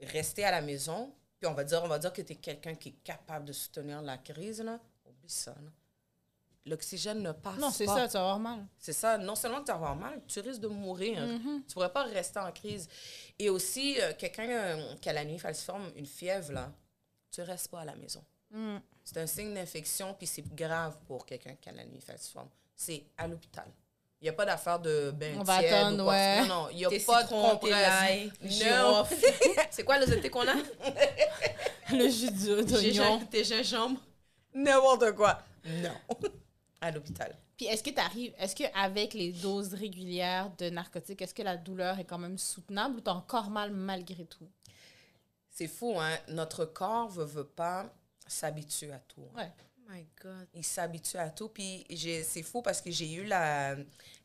[0.06, 2.76] rester à la maison, puis on va dire, on va dire que tu es quelqu'un
[2.76, 4.80] qui est capable de soutenir la crise, là.
[5.06, 5.56] Oublie ça.
[6.66, 7.96] L'oxygène ne passe Non, c'est pas.
[7.96, 8.66] ça, tu vas avoir mal.
[8.80, 9.18] C'est ça.
[9.18, 11.22] Non seulement tu vas avoir mal, tu risques de mourir.
[11.22, 11.66] Mm-hmm.
[11.68, 12.88] Tu pourrais pas rester en crise.
[13.38, 16.72] Et aussi, euh, quelqu'un euh, qui a la nuit falciforme, une fièvre, là,
[17.30, 18.24] tu restes pas à la maison.
[18.52, 18.78] Mm.
[19.04, 22.50] C'est un signe d'infection, puis c'est grave pour quelqu'un qui a la nuit falciforme.
[22.74, 23.70] C'est à l'hôpital.
[24.24, 26.42] Il n'y a pas d'affaire de bain On va tiède attendre, ou quoi ouais.
[26.44, 28.32] Non, non, il n'y a Tes pas de compresse.
[28.72, 29.06] Non.
[29.70, 30.54] C'est quoi les étés qu'on a?
[31.92, 32.32] Le jus
[32.64, 33.20] d'oignon.
[33.30, 34.00] Tes gingembre?
[34.54, 35.40] N'importe quoi.
[35.66, 35.92] Non.
[36.80, 37.36] à l'hôpital.
[37.58, 41.58] Puis est-ce que tu arrives, est-ce qu'avec les doses régulières de narcotiques, est-ce que la
[41.58, 44.48] douleur est quand même soutenable ou t'as encore mal malgré tout?
[45.50, 46.18] C'est fou, hein?
[46.30, 47.94] Notre corps veut, veut pas
[48.26, 49.28] s'habituer à tout.
[49.36, 49.42] hein.
[49.42, 49.52] Ouais.
[49.90, 50.48] My God.
[50.54, 51.50] Il s'habitue à tout.
[51.50, 51.86] Puis
[52.24, 53.76] c'est fou parce que j'ai eu la,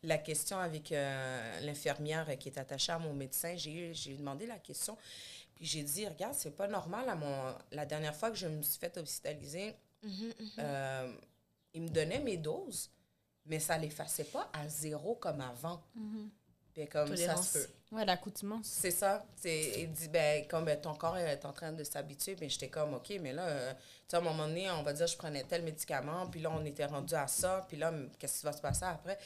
[0.03, 3.57] la question avec euh, l'infirmière qui est attachée à mon médecin.
[3.57, 4.97] J'ai demandé la question.
[5.55, 7.09] Puis j'ai dit, regarde, c'est pas normal.
[7.09, 9.75] À mon, la dernière fois que je me suis fait hospitaliser,
[10.61, 11.13] euh,
[11.75, 12.91] il me donnait mes doses,
[13.47, 15.83] mais ça l'effaçait pas à zéro comme avant.
[16.79, 17.67] Puis comme ça se peut.
[17.91, 18.67] Ouais, l'accoutumance.
[18.67, 19.25] C'est ça.
[19.37, 22.69] C'est, il dit, ben, comme ben, ton corps est en train de s'habituer, mais j'étais
[22.69, 25.17] comme, OK, mais là, euh, tu sais, à un moment donné, on va dire, je
[25.17, 28.53] prenais tel médicament, puis là, on était rendu à ça, puis là, qu'est-ce qui va
[28.53, 29.19] se passer après?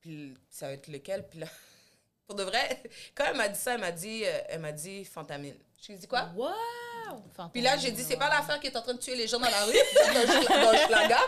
[0.00, 1.26] Puis ça va être lequel?
[1.28, 1.46] Puis là,
[2.26, 2.82] pour de vrai,
[3.14, 5.56] quand elle m'a dit ça, elle m'a dit, euh, elle m'a dit fentanyl.
[5.80, 6.28] Je lui ai dit quoi?
[7.12, 7.48] Wow!
[7.52, 9.38] Puis là, j'ai dit, c'est pas l'affaire qui est en train de tuer les gens
[9.38, 11.18] dans la rue, dans Schla- dans Schlaga.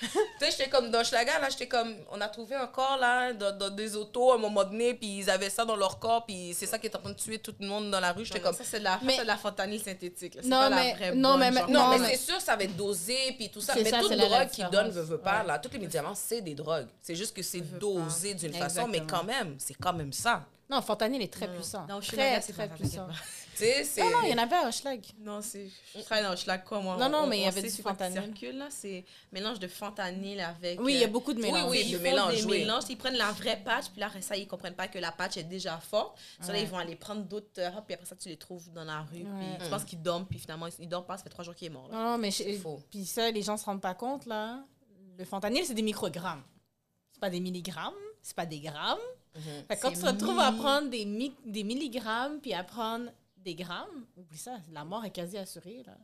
[0.00, 0.08] tu
[0.40, 3.56] sais, j'étais comme dans Schlaga, là, j'étais comme, on a trouvé un corps, là, dans,
[3.56, 6.54] dans des autos à un moment donné, puis ils avaient ça dans leur corps, puis
[6.54, 8.24] c'est ça qui est en train de tuer tout le monde dans la rue.
[8.24, 10.34] J'étais comme, ça, c'est de la, Mais- la fentanyl synthétique.
[10.36, 10.40] là.
[10.42, 11.70] C'est Non, pas mais- la vraie non, bonne, mais- genre.
[11.70, 13.74] non, Non, mais, mais- c'est sûr, ça va être dosé, puis tout ça.
[13.74, 15.46] C'est Mais ça, toute drogue qui donne, veut, veut pas, Ouais.
[15.46, 16.88] là, tous les médicaments, c'est des drogues.
[17.02, 20.44] C'est juste que c'est dosé d'une façon, mais quand même, c'est quand même ça.
[20.74, 21.86] Non, fentanyl est très Non, puissant.
[21.88, 23.06] non, je suis très, c'est très puissant.
[23.56, 24.00] Tu sais, c'est...
[24.02, 25.00] Non, non, il y en avait à Hochelag.
[25.20, 25.70] Non, c'est.
[25.94, 26.96] Je travaille dans le schlag quoi, moi.
[26.96, 28.20] Non, non, On- mais il y avait du c'est fentanyl.
[28.24, 28.66] circule, là.
[28.68, 30.80] C'est mélange de fentanyl avec.
[30.80, 31.70] Oui, il y a euh, beaucoup de oui, mélanges.
[31.70, 32.58] oui, ils le font mélange, des oui.
[32.58, 32.82] mélanges.
[32.88, 35.36] Ils prennent la vraie patch, puis là, après ça, ils comprennent pas que la patch
[35.36, 36.18] est déjà forte.
[36.40, 36.62] Là, Ouais.
[36.62, 39.18] ils vont aller prendre d'autres, euh, puis après ça, tu les trouves dans la rue.
[39.22, 39.56] Ouais.
[39.58, 41.68] Puis tu penses qu'ils dorment, puis finalement, ils dorment pas, ça fait trois jours qu'il
[41.68, 41.86] est mort.
[41.92, 41.96] là.
[41.96, 42.82] Non, mais je- faux.
[42.90, 44.64] puis ça, les gens se rendent pas compte, là.
[45.16, 46.42] Le fentanyl, c'est des microgrammes.
[47.12, 48.98] C'est pas des milligrammes, c'est pas des grammes.
[49.34, 49.42] Mhm.
[49.68, 53.10] Fait que quand tu te retrouves à prendre des, mi- des milligrammes puis à prendre
[53.36, 55.96] des grammes, oublie ça, la mort est quasi assurée, là.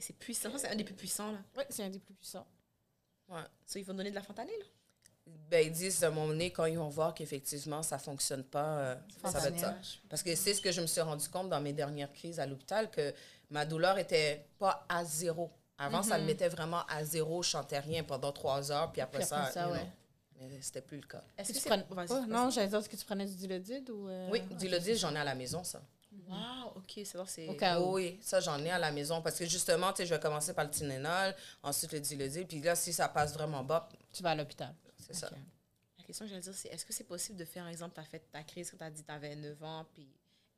[0.00, 1.38] C'est puissant, c'est un des plus puissants, là.
[1.56, 2.46] Ouais, c'est un des plus puissants.
[3.28, 3.40] Ouais.
[3.64, 4.52] So, ils vont donner de la fentanyl.
[5.48, 8.78] Ben, ils disent à un moment donné, quand ils vont voir qu'effectivement, ça fonctionne pas,
[8.78, 9.78] euh, ça va être ça.
[10.10, 12.46] Parce que c'est ce que je me suis rendu compte dans mes dernières crises à
[12.46, 13.14] l'hôpital, que
[13.50, 15.50] ma douleur était pas à zéro.
[15.78, 19.18] Avant, ça le mettait vraiment à zéro, je chantais rien pendant trois heures, puis après,
[19.20, 19.86] Puis après ça, ça, ouais.
[20.40, 21.22] Mais c'était plus le cas.
[21.38, 21.68] Est-ce Tu que c'est.
[21.68, 24.08] prenais- Oh, non, j'allais dire, est-ce que tu prenais du dilodide ou...
[24.08, 25.82] euh, Oui, le dis, j'en ai à la maison, ça.
[26.28, 27.48] Wow, ok, c'est alors c'est.
[27.48, 27.94] Au cas où.
[27.94, 29.20] Oui, ça, j'en ai à la maison.
[29.20, 32.60] Parce que justement, tu sais, je vais commencer par le Tylenol, ensuite le Dilodil, puis
[32.60, 34.74] là, si ça passe vraiment bas, Tu vas à l'hôpital.
[34.98, 35.30] c'est ça.
[35.98, 38.00] La question que j'allais dire, c'est est-ce que c'est possible de faire, par exemple, tu
[38.00, 40.06] as fait ta crise quand tu as dit que tu avais 9 ans, puis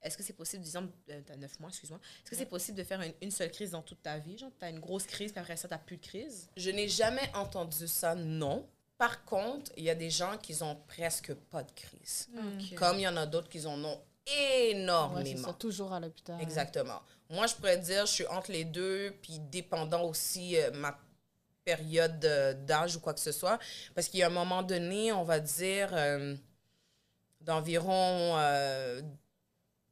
[0.03, 2.83] est-ce que c'est possible, disons, tu as 9 mois, excuse-moi, est-ce que c'est possible de
[2.85, 4.37] faire une, une seule crise dans toute ta vie?
[4.37, 6.51] Genre, tu as une grosse crise, puis après ça, tu n'as plus de crise?
[6.57, 8.69] Je n'ai jamais entendu ça, non.
[8.99, 12.29] Par contre, il y a des gens qui ont presque pas de crise.
[12.77, 15.45] Comme il y en a d'autres qui en ont Ouais, énormément.
[15.45, 16.41] ça, toujours à l'hôpital.
[16.41, 17.01] Exactement.
[17.31, 20.99] Moi, je pourrais dire, je suis entre les deux, puis dépendant aussi euh, ma
[21.65, 23.59] période euh, d'âge ou quoi que ce soit.
[23.95, 26.35] Parce qu'il y a un moment donné, on va dire, euh,
[27.41, 29.03] d'environ euh,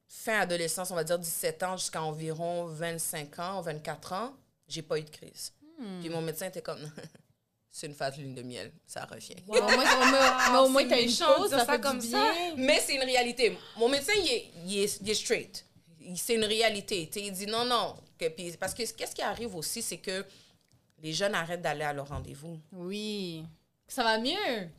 [0.07, 4.33] fin adolescence, on va dire 17 ans jusqu'à environ 25 ans, 24 ans,
[4.67, 5.53] j'ai pas eu de crise.
[5.79, 5.99] Hmm.
[5.99, 6.79] Puis mon médecin était comme,
[7.77, 9.35] c'est une fâte lune de miel, ça revient.
[9.49, 11.81] Mais au moins, au moins- mais au moins, c'est t'as une dire ça ça fait
[11.81, 12.33] comme du ça.
[12.55, 13.57] Mais c'est une réalité.
[13.75, 15.65] Mon médecin, il est, il est, il est straight.
[16.15, 17.05] C'est une réalité.
[17.11, 17.97] Tu sais, il dit non, non.
[18.17, 20.25] Que, puis, parce que qu'est-ce qui arrive aussi, c'est que
[21.03, 22.57] les jeunes arrêtent d'aller à leur rendez-vous.
[22.71, 23.43] Oui.
[23.89, 24.69] Ça va mieux.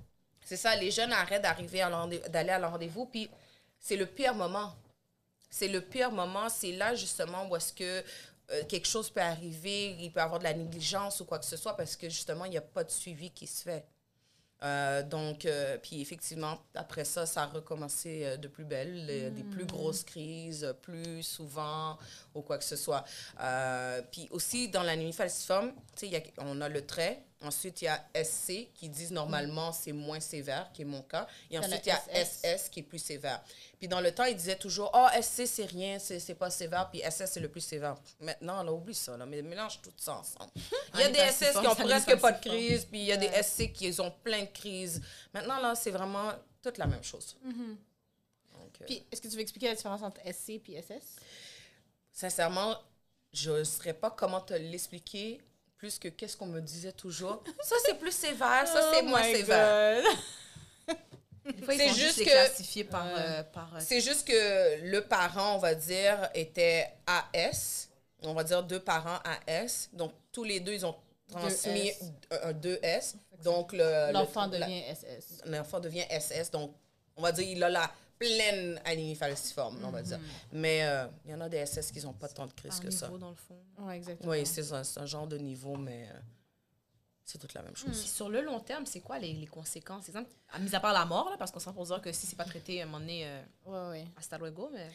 [0.42, 1.84] C'est ça, les jeunes arrêtent d'arriver
[2.30, 3.28] d'aller à leur rendez-vous, puis
[3.78, 4.74] c'est le pire moment.
[5.50, 8.02] C'est le pire moment, c'est là justement où est-ce que
[8.52, 11.44] euh, quelque chose peut arriver, il peut y avoir de la négligence ou quoi que
[11.44, 13.84] ce soit, parce que justement, il n'y a pas de suivi qui se fait.
[14.62, 19.42] Euh, donc, euh, puis effectivement, après ça, ça a recommencé de plus belle, les- des
[19.44, 21.98] plus grosses crises, plus souvent,
[22.34, 23.04] ou quoi que ce soit.
[23.40, 27.22] Euh, puis aussi, dans l'anémie falciforme, tu sais, il y a- on a le trait.
[27.46, 31.26] Ensuite, il y a SC qui disent normalement c'est moins sévère, qui est mon cas.
[31.50, 32.40] Et ensuite, il y a SS.
[32.42, 33.42] SS qui est plus sévère.
[33.78, 37.00] Puis dans le temps, ils disaient toujours, oh, SC, c'est rien, c'est pas sévère, puis
[37.00, 37.96] SS, c'est le plus sévère.
[38.20, 40.50] Maintenant, on oublie ça, là, mais mélange tout ça ensemble.
[40.94, 43.16] Il y a des SS qui ont presque pas de crise, puis il y a
[43.16, 43.30] des.
[43.42, 45.02] SC qui ont plein de crises.
[45.32, 46.32] Maintenant, là, c'est vraiment
[46.62, 47.36] toute la même chose.
[47.44, 51.20] Donc, euh, Puis, est-ce que tu veux expliquer la différence entre SC et SS?
[52.16, 52.78] sincèrement,
[53.32, 55.42] je ne saurais pas comment te l'expliquer
[55.78, 57.42] plus que qu'est-ce qu'on me disait toujours.
[57.62, 60.02] Ça, c'est plus sévère, ça, c'est Oh moins my sévère.
[61.68, 63.04] C'est juste que- classifier par.
[63.06, 63.12] Ouais.
[63.18, 67.88] euh, par euh, C'est juste que le parent, on va dire, était AS.
[68.22, 69.88] On va dire deux parents AS.
[69.92, 70.96] Donc, tous les deux, ils ont
[71.30, 72.12] transmis 2S.
[72.42, 73.14] un, un 2S.
[73.44, 75.42] Donc, le, L'enfant le- la- devient SS.
[75.44, 76.50] l'enfant devient SS.
[76.50, 76.74] Donc,
[77.16, 80.18] on va dire, il a la pleine anémie falciforme, on va dire.
[80.52, 82.80] Mais euh, il y en a des SS qui n'ont pas tant de crise par
[82.80, 83.06] que ça.
[83.06, 83.58] niveau, dans le fond.
[83.78, 84.30] Oui, exactement.
[84.32, 86.08] Oui, c'est un, genre de niveau, mais...
[86.12, 86.18] euh,
[87.24, 87.98] C'est toute la même chose.
[88.04, 90.08] sur le long terme, c'est quoi les, les conséquences?
[90.08, 92.26] Exemple, à- mis à part la mort, là, parce qu'on s'en pour dire que si
[92.26, 94.04] c'est pas traité, à un moment donné, euh, Ouais, ouais.
[94.16, 94.88] hasta luego, mais...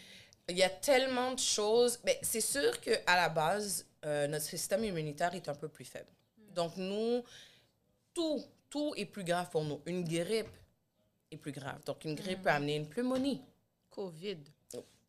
[0.50, 2.00] Il y a tellement de choses.
[2.04, 6.10] Mais c'est sûr qu'à la base, euh, notre système immunitaire est un peu plus faible.
[6.50, 7.24] Donc, nous,
[8.14, 9.80] tout, tout est plus grave pour nous.
[9.86, 10.50] Une grippe
[11.32, 11.84] est plus grave.
[11.86, 13.42] Donc, une grippe peut amener une pneumonie.
[13.90, 14.38] COVID.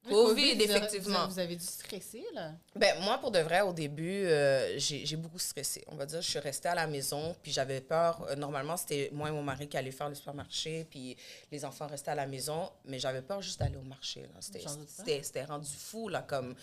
[0.08, 1.26] COVID, effectivement.
[1.28, 2.52] Vous avez dû stresser, là?
[2.74, 5.84] Ben, moi, pour de vrai, au début, euh, j'ai beaucoup stressé.
[5.88, 8.26] On va dire, je suis restée à la maison, puis j'avais peur.
[8.28, 11.16] Euh, normalement, c'était moi et mon mari qui allaient faire le supermarché, puis
[11.50, 14.28] les enfants restaient à la maison, mais j'avais peur juste d'aller au marché.
[14.40, 16.54] C'était- rendu fou, là, comme...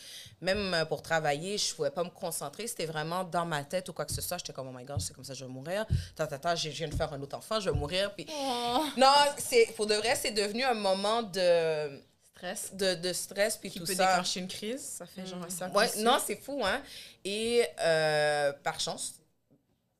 [0.41, 2.65] Même euh, pour travailler, je pouvais pas me concentrer.
[2.67, 4.37] C'était vraiment dans ma tête ou quoi que ce soit.
[4.37, 5.85] J'étais comme, oh my God, c'est comme ça, je vais mourir.
[6.15, 8.13] Tant, tant, je viens de faire un autre enfant, je vais mourir.
[8.15, 8.25] Puis...
[8.29, 8.85] Oh.
[8.97, 11.99] Non, c'est pour de vrai, c'est devenu un moment de,
[12.39, 12.73] Stress.
[12.73, 14.07] de, de stress, puis Qui tout peut ça.
[14.07, 14.81] déclencher une crise.
[14.81, 16.81] Ça fait genre un cercle Ouais, non, c'est fou, hein.
[17.25, 19.15] Et euh, par chance,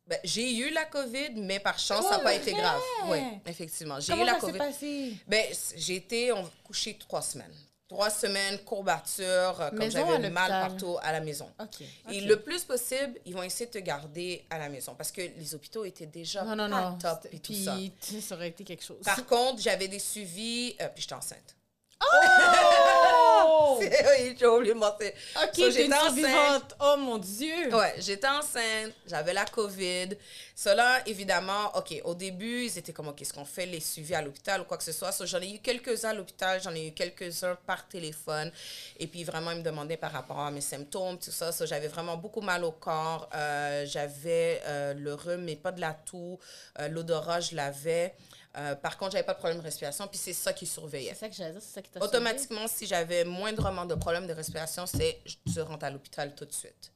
[0.08, 2.82] ben, j'ai eu la COVID, mais par chance, ça n'a pas été grave.
[3.08, 4.00] Oui, effectivement.
[4.00, 4.58] J'ai eu la ça s'est COVID.
[4.58, 5.14] passé?
[5.28, 7.54] Ben, j'ai été on, couchée trois semaines.
[7.88, 9.26] Trois semaines, courbature,
[9.62, 11.52] euh, comme j'avais mal partout à la maison.
[11.60, 11.82] OK.
[12.12, 15.22] Et le plus possible, ils vont essayer de te garder à la maison parce que
[15.22, 16.98] les hôpitaux étaient déjà Non, non, non.
[17.00, 17.76] top et tout ça.
[18.22, 19.04] Ça aurait été quelque chose.
[19.04, 21.56] Par contre, j'avais des suivis, euh, puis j'étais enceinte.
[22.02, 23.80] Oh!
[23.80, 25.12] oui, j'ai oublié de mentir.
[25.36, 26.76] OK, So, j'étais enceinte.
[26.80, 27.74] Oh, mon Dieu!
[27.74, 30.10] Ouais, j'étais enceinte, j'avais la COVID.
[30.56, 34.22] Cela, évidemment, OK, au début, ils étaient comme, OK, est-ce qu'on fait les suivis à
[34.22, 35.12] l'hôpital ou quoi que ce soit?
[35.12, 38.52] So, j'en ai eu quelques-uns à l'hôpital, j'en ai eu quelques-uns par téléphone.
[38.98, 41.52] Et puis, vraiment, ils me demandaient par rapport à mes symptômes, tout ça.
[41.52, 43.30] So, j'avais vraiment beaucoup mal au corps.
[43.34, 46.40] Euh, j'avais euh, le rhume, mais pas de la toux.
[46.80, 48.16] Euh, L'odorat, je l'avais.
[48.58, 51.10] Euh, par contre, j'avais pas de problème de respiration, puis c'est ça qui surveillait.
[51.14, 54.26] C'est ça que j'allais dire, c'est ça qui t'a Automatiquement, si j'avais moindrement de problème
[54.26, 56.92] de respiration, c'est je rentre à l'hôpital tout de suite.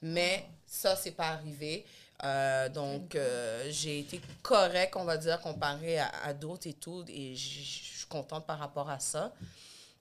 [0.00, 1.84] Mais ça, c'est pas arrivé.
[2.24, 7.04] Euh, donc, euh, j'ai été correct, on va dire, comparé à, à d'autres et tout.
[7.08, 9.34] Et je suis contente par rapport à ça.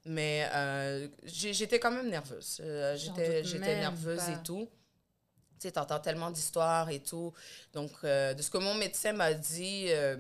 [0.06, 0.50] Mais
[1.26, 2.62] j'étais quand même nerveuse.
[2.96, 4.32] J'étais nerveuse pas.
[4.32, 4.70] et tout.
[5.60, 7.34] Tu sais, t'entends tellement d'histoires et tout.
[7.74, 10.18] Donc, euh, de ce que mon médecin m'a dit, euh,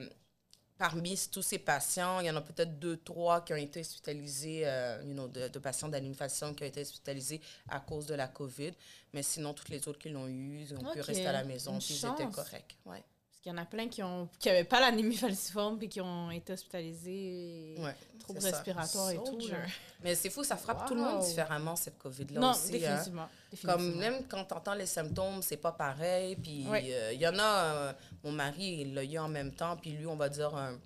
[0.77, 4.63] parmi tous ces patients, il y en a peut-être deux, trois qui ont été hospitalisés,
[4.65, 8.27] euh, you know, de, de patients d'animation qui ont été hospitalisés à cause de la
[8.27, 8.71] COVID.
[9.13, 11.77] Mais sinon, toutes les autres qui l'ont eu, ils ont pu rester à la maison,
[11.79, 12.77] puis ils étaient corrects.
[12.85, 13.03] Ouais.
[13.29, 16.31] Parce qu'il y en a plein qui ont qui pas l'anémie falciforme puis qui ont
[16.31, 17.75] été hospitalisés.
[17.79, 19.39] Ouais, Troubles respiratoires et tout.
[19.49, 19.57] Là.
[20.03, 22.69] Mais c'est fou, ça frappe tout le monde différemment, cette COVID-là Non, aussi.
[22.75, 22.79] hein.
[22.79, 23.29] définitivement.
[23.63, 26.35] Comme même quand tu entends les symptômes, c'est pas pareil.
[26.35, 26.83] Puis Ouais.
[26.93, 29.77] euh, il y en a, euh, mon mari, il l'a eu en même temps.
[29.77, 30.77] Puis lui, on va dire un,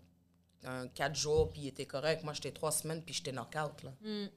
[0.65, 2.23] un quatre jours, puis il était correct.
[2.23, 3.83] Moi, j'étais trois semaines, puis j'étais knock-out.
[3.83, 3.91] Là.
[4.01, 4.27] Hmm.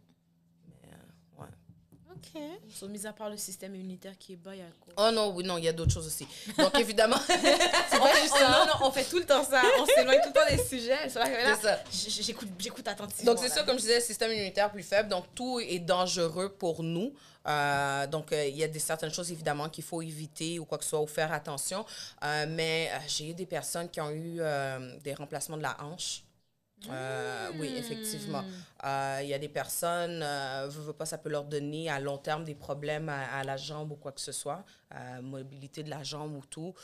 [2.35, 2.41] OK.
[2.71, 4.95] So, mis à part le système immunitaire qui est bas, il y a quoi?
[4.97, 6.27] Oh non, oui, non, il y a d'autres choses aussi.
[6.57, 9.63] Donc évidemment, on, fait- non, non, on fait tout le temps ça.
[9.79, 11.09] On s'éloigne tout le temps des sujets.
[11.09, 11.79] C'est c'est ça.
[12.23, 13.33] j'écoute, j'écoute attentivement.
[13.33, 15.09] Donc, c'est ça, comme je disais, système immunitaire plus faible.
[15.09, 17.13] Donc, tout est dangereux pour nous.
[17.47, 20.79] Euh, donc, euh, il y a des, certaines choses, évidemment, qu'il faut éviter ou quoi
[20.79, 21.85] que ce soit, ou faire attention.
[22.25, 24.41] Euh, mais j'ai eu des personnes qui ont eu
[25.03, 26.23] des remplacements de la hanche.
[26.91, 28.45] Euh, Oui, effectivement.
[28.85, 32.19] Euh, Il y a des personnes, euh, veux pas, ça peut leur donner à long
[32.19, 34.65] terme des problèmes à, à la jambe ou quoi que ce soit,
[35.23, 36.75] mobilité de la jambe ou tout.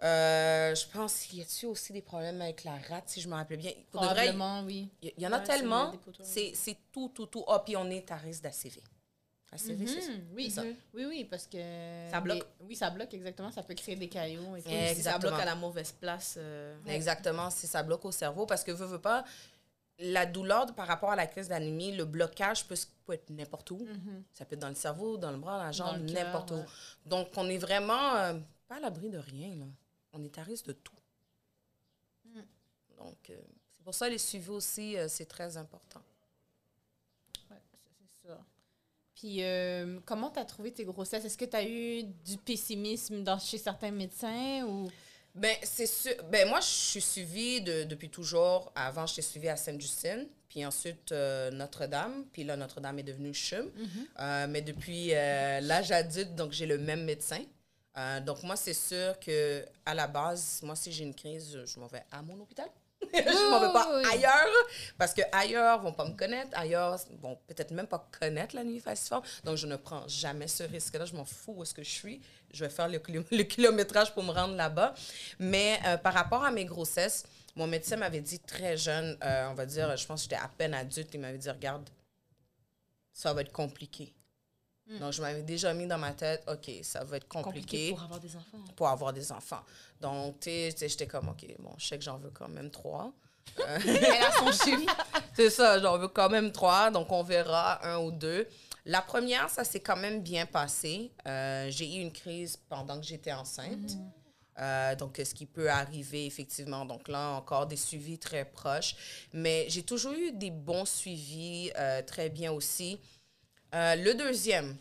[0.00, 3.58] Je pense qu'il y a aussi des problèmes avec la rate, si je me rappelle
[3.58, 3.70] bien?
[3.70, 4.88] De vrai, Probablement, oui.
[5.02, 5.92] il y, y en a Ouais, tellement.
[6.22, 7.44] C'est c'est tout, tout, tout.
[7.48, 8.82] Ah, puis on est à risque d'ACV.
[9.52, 10.12] ACV, c'est ça.
[10.12, 10.62] Mhm, oui, ça.
[10.94, 11.58] oui, oui, parce que...
[12.10, 12.38] Ça bloque.
[12.38, 13.50] les- oui, ça bloque, exactement.
[13.50, 14.68] Ça peut créer des caillots et tout.
[14.70, 15.30] Si ça Exactement.
[15.32, 16.34] bloque à la mauvaise place.
[16.38, 18.46] euh, Exactement, si ça bloque au cerveau.
[18.46, 19.24] Parce que, veux, veux pas,
[19.98, 23.84] la douleur par rapport à la crise d'anémie, le blocage peut, peut être n'importe où.
[23.84, 24.24] Mhm.
[24.32, 26.54] Ça peut être dans le cerveau, dans le bras, dans la jambe, n'importe où.
[26.56, 26.64] ouais.
[27.04, 28.34] Donc, on est vraiment euh,
[28.66, 29.54] pas à l'abri de rien.
[29.56, 29.66] Là.
[30.14, 30.94] On est à risque de tout.
[32.24, 32.40] Mm.
[32.96, 33.36] Donc, euh,
[33.70, 36.00] c'est pour ça les suivis aussi, euh, c'est très important.
[37.50, 37.76] Ouais, ça,
[38.22, 38.38] c'est ça.
[39.22, 41.24] Puis, euh, comment tu as trouvé tes grossesses?
[41.24, 44.90] Est-ce que tu as eu du pessimisme dans, chez certains médecins ou...
[45.36, 46.12] Ben, c'est sûr.
[46.32, 48.72] Ben, moi, je suis suivie de- depuis toujours.
[48.74, 52.24] Avant, j'étais suivie à Sainte-Justine, puis ensuite euh, Notre-Dame.
[52.32, 53.70] Puis là, Notre-Dame est devenue CHUM.
[54.18, 57.44] Euh, mais depuis l'âge adulte, donc j'ai le même médecin.
[58.26, 61.86] Donc, moi, c'est sûr que à la base, moi, si j'ai une crise, je m'en
[61.86, 62.68] vais à mon hôpital.
[63.14, 64.10] je m'en vais pas oui, oui.
[64.12, 64.66] ailleurs
[64.98, 68.80] parce que ailleurs vont pas me connaître ailleurs vont peut-être même pas connaître la nuit
[68.80, 71.82] falciforme donc je ne prends jamais ce risque là je m'en fous où est-ce que
[71.82, 72.20] je suis.
[72.52, 72.98] Je vais faire le
[73.42, 74.94] kilométrage pour me rendre là-bas.
[75.38, 79.54] Mais euh, par rapport à mes grossesses mon médecin m'avait dit très jeune euh, on
[79.54, 81.88] va dire je pense que j'étais à peine adulte il m'avait dit regarde
[83.12, 84.14] ça va être compliqué
[84.86, 84.98] Mm.
[84.98, 88.20] Donc, je m'avais déjà mis dans ma tête, OK, ça va être compliqué, pour avoir
[88.20, 88.64] des enfants.
[88.76, 89.62] Pour avoir des enfants.
[90.00, 93.12] Donc, tu sais, j'étais comme, OK, bon, je sais que j'en veux quand même trois.
[93.58, 94.96] Elle a son chiffre.
[95.34, 98.46] C'est ça, j'en veux quand même trois, donc on verra un ou deux.
[98.84, 101.12] La première, ça s'est quand même bien passé.
[101.26, 103.94] Euh, j'ai eu une crise pendant que j'étais enceinte.
[103.94, 104.10] Mm.
[104.58, 106.84] Euh, donc, ce qui peut arriver, effectivement.
[106.84, 108.94] Donc là, encore des suivis très proches.
[109.32, 113.00] Mais j'ai toujours eu des bons suivis, euh, très bien aussi.
[113.72, 114.76] Le deuxième,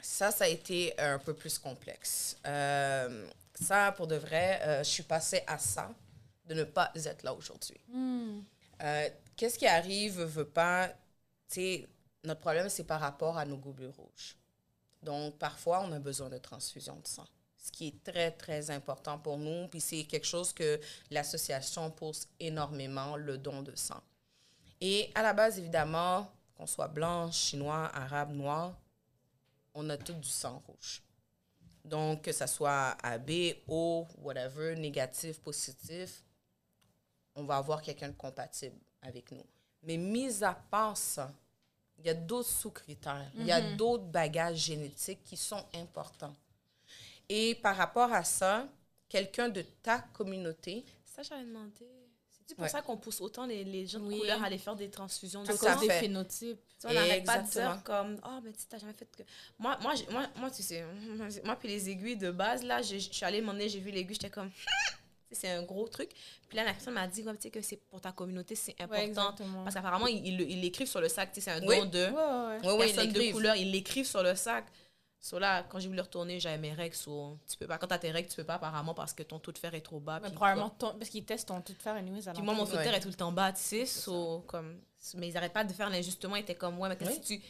[0.00, 2.36] ça, ça a été un peu plus complexe.
[2.42, 5.90] ça, pour de vrai, je suis passée à ça,
[6.46, 7.80] de ne pas être là aujourd'hui.
[7.88, 8.40] Mm.
[9.36, 10.94] Qu'est-ce qui arrive, veut pas, tu
[11.54, 11.88] sais,
[12.24, 14.36] notre problème, c'est par rapport à nos globules rouges.
[15.02, 17.26] Donc, parfois, on a besoin de transfusion de sang,
[17.58, 19.68] ce qui est très, très important pour nous.
[19.68, 20.80] Puis, c'est quelque chose que
[21.10, 24.02] l'association pousse énormément, le don de sang.
[24.80, 26.30] Et à la base, évidemment,
[26.64, 28.74] qu'on soit blanc, chinois, arabe, noir,
[29.74, 31.02] on a tout du sang rouge.
[31.84, 33.30] Donc, que ce soit AB,
[33.68, 36.22] O, whatever, négatif, positif,
[37.34, 39.44] on va avoir quelqu'un de compatible avec nous.
[39.82, 41.30] Mais mis à part ça,
[41.98, 43.30] il y a d'autres sous-critères.
[43.34, 43.76] Il y a mhm.
[43.76, 46.34] d'autres bagages génétiques qui sont importants.
[47.28, 48.66] Et par rapport à ça,
[49.10, 50.82] quelqu'un de ta communauté.
[51.04, 52.03] Ça, j'avais demandé.
[52.46, 54.90] C'est pour ça qu'on pousse autant les, les gens de couleur à aller faire des
[54.90, 56.60] transfusions de cause des phénotypes.
[56.80, 59.22] Tu on n'arrête pas de dire comme Oh, mais tu n'as jamais fait que.
[59.58, 60.84] Moi, moi, moi, moi, tu sais,
[61.44, 64.30] moi, puis les aiguilles de base, là, je suis allée demander, j'ai vu l'aiguille, j'étais
[64.30, 64.50] comme
[65.34, 66.10] c'est un gros truc.
[66.48, 69.34] Puis là, la personne m'a dit tu sais, que c'est pour ta communauté, c'est important.
[69.64, 71.30] parce qu'apparemment, ils l'écrivent sur le sac.
[71.32, 72.78] C'est un don de oui.
[72.78, 73.56] personnes de couleur.
[73.56, 74.66] Ils l'écrivent sur le sac.
[75.24, 76.94] So là, quand j'ai voulu retourner, j'avais mes règles.
[76.94, 77.78] So, tu peux pas.
[77.78, 79.74] Quand tu as tes règles, tu peux pas apparemment parce que ton taux de fer
[79.74, 80.20] est trop bas.
[80.20, 81.94] probablement parce qu'ils testent ton taux de fer.
[81.94, 83.86] Anyways, puis moi, mon taux de fer est tout le temps bas, tu sais.
[83.86, 84.82] So, comme
[85.16, 86.36] mais ils n'arrêtent pas de faire l'injustement.
[86.36, 87.40] Ils étaient comme, ouais, mais si, tu,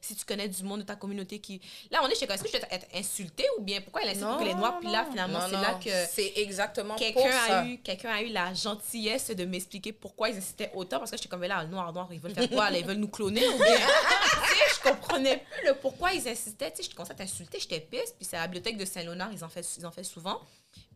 [0.00, 1.60] si tu connais du monde de ta communauté qui.
[1.90, 4.38] Là, on est chez est-ce que je vais être insultée ou bien pourquoi elle insulte
[4.38, 4.78] que les Noirs?
[4.80, 5.90] Puis là, finalement, c'est là que.
[6.12, 10.70] C'est exactement quelqu'un a eu Quelqu'un a eu la gentillesse de m'expliquer pourquoi ils insistaient
[10.74, 10.98] autant.
[10.98, 12.70] Parce que j'étais comme, là, noir, noir, ils veulent faire quoi?
[12.70, 13.76] ils veulent nous cloner ou bien?
[14.74, 16.70] je comprenais plus le pourquoi ils insistaient.
[16.70, 18.12] Tu sais, je commençais à t'insulter, j'étais pisse.
[18.12, 20.40] Puis c'est à la bibliothèque de Saint-Léonard, ils en font ils en fait souvent.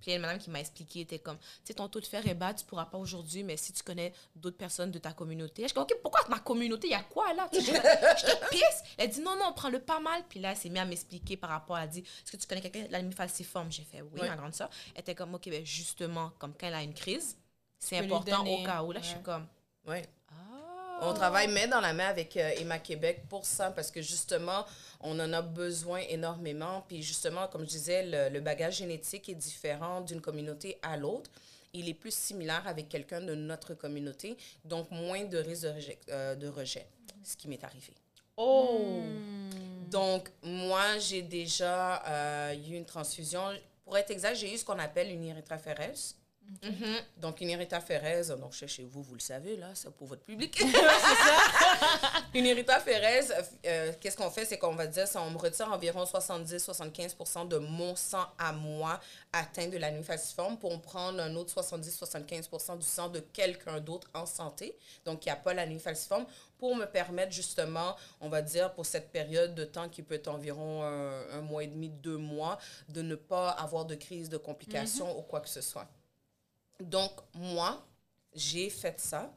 [0.00, 2.00] Puis il y a une madame qui m'a expliqué, était comme, tu sais, ton taux
[2.00, 4.98] de fer est bas, tu pourras pas aujourd'hui, mais si tu connais d'autres personnes de
[4.98, 5.66] ta communauté.
[5.66, 7.48] Je dis, OK, pourquoi ma communauté, il y a quoi là?
[7.52, 8.82] Je te pisse.
[8.96, 10.24] Elle dit, non, non, prends-le pas mal.
[10.28, 12.60] Puis là, elle s'est mise à m'expliquer par rapport, elle dit, est-ce que tu connais
[12.60, 12.84] quelqu'un?
[12.84, 13.70] De l'anémie falciforme?
[13.72, 14.70] J'ai fait, oui, ma grande soeur.
[14.94, 17.36] Elle était comme, OK, ben justement, comme quand elle a une crise,
[17.78, 18.92] c'est important au cas où.
[18.92, 19.46] Là, je suis comme,
[19.86, 19.98] oui.
[21.00, 24.66] On travaille main dans la main avec euh, Emma Québec pour ça, parce que justement,
[25.00, 26.84] on en a besoin énormément.
[26.88, 31.30] Puis justement, comme je disais, le, bagage génétique est différent d'une communauté à l'autre.
[31.72, 35.98] Il est plus similaire avec quelqu'un de notre communauté, donc moins de risque de rejet,
[36.08, 36.86] euh, de rejet
[37.22, 37.92] ce qui m'est arrivé.
[38.36, 39.02] Oh!
[39.90, 43.42] Donc, moi, j'ai déjà euh, eu une transfusion.
[43.84, 46.16] Pour être exact, j'ai eu ce qu'on appelle une érythrophérèse.
[46.62, 46.96] Mhm.
[47.18, 50.56] Donc, une érythrophérèse, donc chez vous, vous le savez, là, c'est pour votre public.
[50.58, 52.24] c'est ça.
[52.34, 53.34] une érythrophérèse,
[53.66, 54.44] euh, qu'est-ce qu'on fait?
[54.44, 58.98] C'est qu'on va dire, ça, on me retire environ 70-75% de mon sang à moi
[59.32, 64.26] atteint de l'anémie falciforme pour prendre un autre 70-75% du sang de quelqu'un d'autre en
[64.26, 66.26] santé, donc qui n'a pas l'anémie falciforme,
[66.58, 70.28] pour me permettre justement, on va dire, pour cette période de temps qui peut être
[70.28, 72.58] environ un, mois et demi, deux mois,
[72.88, 75.18] de ne pas avoir de crise, de complications mhm.
[75.18, 75.88] ou quoi que ce soit.
[76.80, 77.84] Donc, moi,
[78.34, 79.34] j'ai fait ça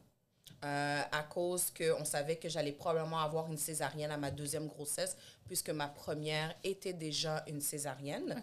[0.64, 5.16] euh, à cause qu'on savait que j'allais probablement avoir une césarienne à ma deuxième grossesse,
[5.46, 8.40] puisque ma première était déjà une césarienne.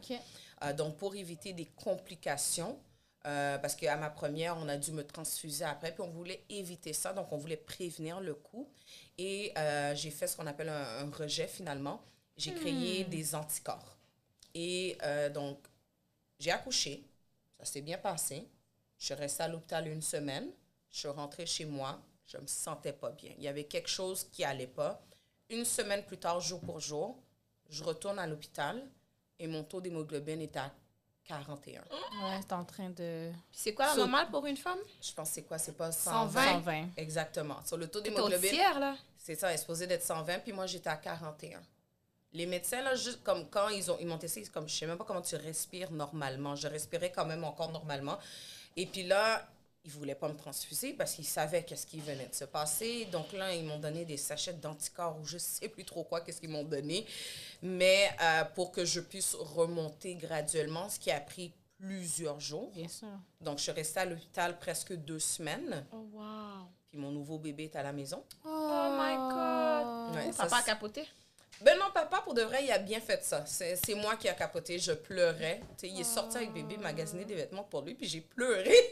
[0.64, 2.78] Euh, donc, pour éviter des complications,
[3.26, 6.92] euh, parce qu'à ma première, on a dû me transfuser après, puis on voulait éviter
[6.92, 8.68] ça, donc on voulait prévenir le coup.
[9.18, 9.54] Et
[9.96, 12.02] j'ai fait ce qu'on appelle un, rejet finalement.
[12.36, 13.10] J'ai créé hmm.
[13.10, 13.98] des anticorps.
[14.54, 14.98] Et
[15.34, 15.58] donc,
[16.38, 17.06] j'ai accouché,
[17.58, 18.46] ça s'est bien passé.
[19.00, 20.50] Je suis restée à l'hôpital une semaine.
[20.92, 22.00] Je suis rentrée chez moi.
[22.28, 23.32] Je ne me sentais pas bien.
[23.38, 25.02] Il y avait quelque chose qui n'allait pas.
[25.50, 27.18] Une semaine plus tard, jour pour jour,
[27.70, 28.88] je retourne à l'hôpital
[29.40, 30.72] et mon taux d'hémoglobine est à
[31.26, 31.82] 41.
[31.82, 33.32] Ouais, c'est en train de.
[33.52, 34.80] c'est quoi la normale pour une femme?
[35.02, 35.58] Je pense que c'est quoi?
[35.58, 36.54] C'est pas 120?
[36.54, 36.88] 120.
[36.98, 37.64] Exactement.
[37.66, 38.56] Sur le taux d'hémoglobine.
[38.80, 38.96] là?
[39.18, 41.62] C'est ça, est supposé d'être 120, puis moi j'étais à 41.
[42.34, 44.98] Les médecins, là, juste comme quand ils ont ils m'ont testé, comme je sais même
[44.98, 46.56] pas comment tu respires normalement.
[46.56, 48.18] Je respirais quand même encore normalement.
[48.76, 49.48] Et puis là,
[49.84, 53.06] ils ne voulaient pas me transfuser parce qu'ils savaient qu'est-ce qui venait de se passer.
[53.06, 56.22] Donc là, ils m'ont donné des sachets d'anticorps ou je ne sais plus trop quoi,
[56.22, 57.06] qu'est-ce qu'ils m'ont donné.
[57.62, 62.72] Mais euh, pour que je puisse remonter graduellement, ce qui a pris plusieurs jours.
[62.74, 63.08] Bien sûr.
[63.42, 65.86] Donc, je suis restée à l'hôpital presque deux semaines.
[65.94, 66.68] Oh, wow.
[66.90, 68.24] Puis mon nouveau bébé est à la maison.
[68.44, 70.16] Oh, my God.
[70.16, 71.08] Ouais, Papa a capoté?
[71.62, 73.44] Ben non, papa, pour de vrai, il a bien fait ça.
[73.46, 74.80] C'est moi qui a capoté.
[74.80, 75.60] Je pleurais.
[75.84, 78.90] Il est sorti avec bébé magasiner des vêtements pour lui, puis j'ai pleuré.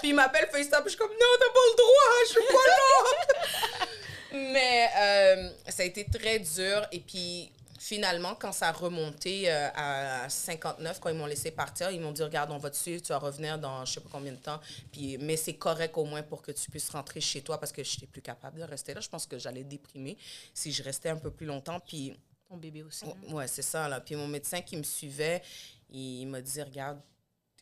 [0.00, 2.66] Puis il m'appelle FaceTime, je suis comme, non, t'as pas le droit, je suis pas
[2.68, 3.86] là.
[4.52, 6.86] Mais euh, ça a été très dur.
[6.92, 11.90] Et puis, finalement, quand ça a remonté euh, à 59, quand ils m'ont laissé partir,
[11.90, 14.08] ils m'ont dit, regarde, on va te suivre, tu vas revenir dans je sais pas
[14.10, 14.60] combien de temps.
[14.92, 17.82] Puis, mais c'est correct au moins pour que tu puisses rentrer chez toi parce que
[17.82, 19.00] je n'étais plus capable de rester là.
[19.00, 20.16] Je pense que j'allais déprimer
[20.54, 21.80] si je restais un peu plus longtemps.
[21.80, 22.16] Puis,
[22.48, 23.04] Ton bébé aussi.
[23.04, 23.88] Ouais, Ouais, c'est ça.
[23.88, 24.00] Là.
[24.00, 25.42] Puis mon médecin qui me suivait,
[25.90, 27.00] il m'a dit Regarde,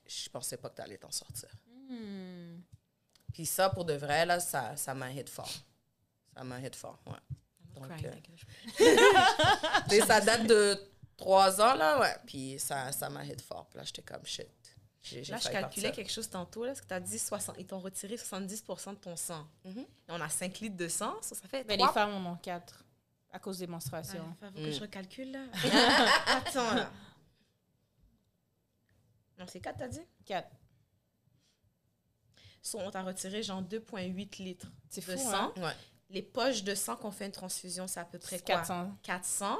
[0.06, 1.48] je pensais pas que tu allais t'en sortir.
[1.88, 2.60] Hmm.
[3.32, 5.50] Puis ça, pour de vrai, là, ça ça m'a hit fort.
[6.36, 7.36] Ça m'a hit fort, ouais.
[7.74, 7.90] Donc,
[8.80, 10.78] euh, ça date de
[11.16, 12.16] trois ans, là, ouais.
[12.26, 13.66] Puis ça ça m'a hit fort.
[13.70, 14.48] Puis là, j'étais comme shit.
[15.02, 15.92] J'ai, j'ai Là, je calculais partir.
[15.92, 18.94] quelque chose tantôt, là, parce que tu as dit 60, ils t'ont retiré 70 de
[18.94, 19.46] ton sang.
[19.64, 19.80] Mhm.
[19.80, 22.32] Et on a 5 litres de sang, ça, ça fait Ben, les trois- femmes en
[22.32, 22.82] ont quatre
[23.30, 24.34] à cause des Ah, menstruations.
[24.40, 24.72] faut que Mm.
[24.72, 25.44] je recalcule, là.
[26.28, 26.90] Attends, là.
[29.38, 30.00] Non, c'est 4, t'as dit?
[30.24, 30.48] Quatre.
[32.62, 35.34] So, on t'a retiré genre 2,8 litres C'est de fou, sang.
[35.34, 35.52] hein?
[35.58, 35.72] Ouais.
[36.14, 38.54] Les poches de sang qu'on fait une transfusion, c'est à peu près quoi?
[38.56, 38.92] 400.
[39.02, 39.58] 400.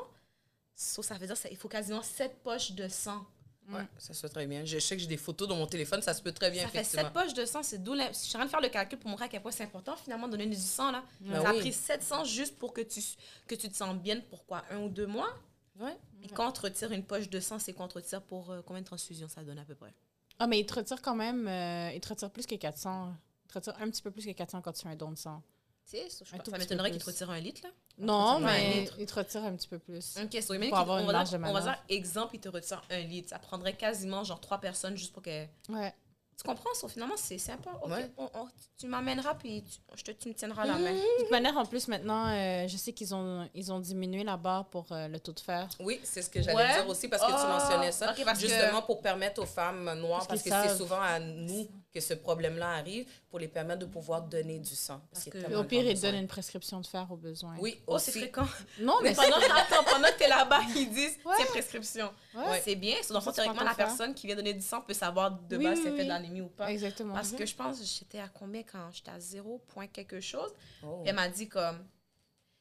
[0.77, 3.27] So, ça veut dire qu'il faut quasiment 7 poches de sang.
[3.69, 4.65] Ouais, ça se fait très bien.
[4.65, 6.69] Je sais que j'ai des photos dans mon téléphone, ça se peut très bien, ça
[6.69, 7.05] fait effectivement.
[7.05, 8.09] 7 poches de sang, c'est d'où la...
[8.09, 9.97] Je suis en train de faire le calcul pour montrer à quel point c'est important,
[9.97, 11.03] finalement, de donner du sang, là.
[11.21, 11.61] Ben ça a oui.
[11.61, 13.01] pris 700 juste pour que tu,
[13.49, 14.65] que tu te sens bien pour quoi?
[14.71, 15.33] Un ou deux mois?
[15.81, 15.97] Ouais.
[16.23, 18.61] Et quand on te retire une poche de sang, c'est qu'on te retire pour euh,
[18.65, 19.95] combien de transfusions ça donne à peu près?
[20.39, 21.49] Ah, mais ils te retirent quand même.
[21.49, 23.13] euh, ils te retirent plus que 400.
[23.47, 25.19] Ils te retirent un petit peu plus que 400 quand tu fais un don de
[25.19, 25.43] sang.
[25.91, 27.13] Tu sais, ça, je tout ça m'étonnerait qu'ils te plus.
[27.13, 27.71] retirent un litre, là?
[27.99, 28.97] Non, retire mais litre.
[28.99, 30.15] ils te retirent un petit peu plus.
[30.23, 32.83] Ok, so, Pour avoir on, une va dire, on va dire, exemple, ils te retirent
[32.91, 33.29] un litre.
[33.29, 35.45] Ça prendrait quasiment genre trois personnes juste pour que.
[35.69, 35.95] Ouais.
[36.37, 36.75] Tu comprends?
[36.75, 37.71] So, finalement, c'est sympa.
[37.83, 38.11] Ok, Ouais.
[38.17, 40.91] on- on- tu m'amèneras, puis tu, je te, tu me tiendras la main.
[40.93, 44.37] De toute manière, en plus, maintenant, euh, je sais qu'ils ont, ils ont diminué la
[44.37, 45.69] barre pour euh, le taux de fer.
[45.79, 46.73] Oui, c'est ce que j'allais Ouais.
[46.75, 48.11] dire aussi parce que tu Ah, mentionnais ça.
[48.11, 51.21] ok, parce que- justement pour permettre aux femmes noires, Parce parce, que c'est souvent à
[51.21, 55.01] nous que ce problème-là arrive, pour les permettre de pouvoir donner du sang.
[55.13, 57.57] Parce, Parce que- au pire, ils donnent une prescription de fer au besoin.
[57.61, 58.19] Oui, Oh, c'est aussi.
[58.21, 58.47] fréquent.
[58.81, 61.35] Non, mais Mais pendant, attends, pendant que t'es là-bas, ils disent Ouais.
[61.39, 62.13] c'est prescription.
[62.35, 62.61] Ouais.
[62.65, 62.97] C'est bien.
[63.05, 65.57] So, dans le tu théoriquement, la personne qui vient donner du sang peut savoir de
[65.57, 66.05] Oui, base oui, si elle fait oui.
[66.05, 66.71] de l'anémie ou pas.
[66.73, 67.15] Exactement.
[67.15, 70.51] Parce que je pense que j'étais à combien quand j'étais à 0 point quelque chose.
[70.83, 71.03] Oh.
[71.07, 71.79] Elle m'a dit comme.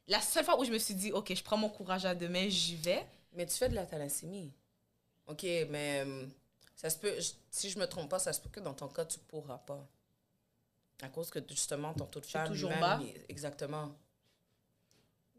[0.08, 2.28] La seule fois où je me suis dit, OK, je prends mon courage à deux
[2.30, 3.04] mains, j'y vais.
[3.34, 4.52] Mais tu fais de la thalassémie.
[5.26, 6.26] OK, mais euh,
[6.84, 8.88] ça se peut, je- si je me trompe pas, ça se peut que dans ton
[8.90, 9.88] cas, tu pourras pas.
[11.02, 13.00] À cause que justement, ton taux de fer toujours bas.
[13.30, 13.92] Exactement.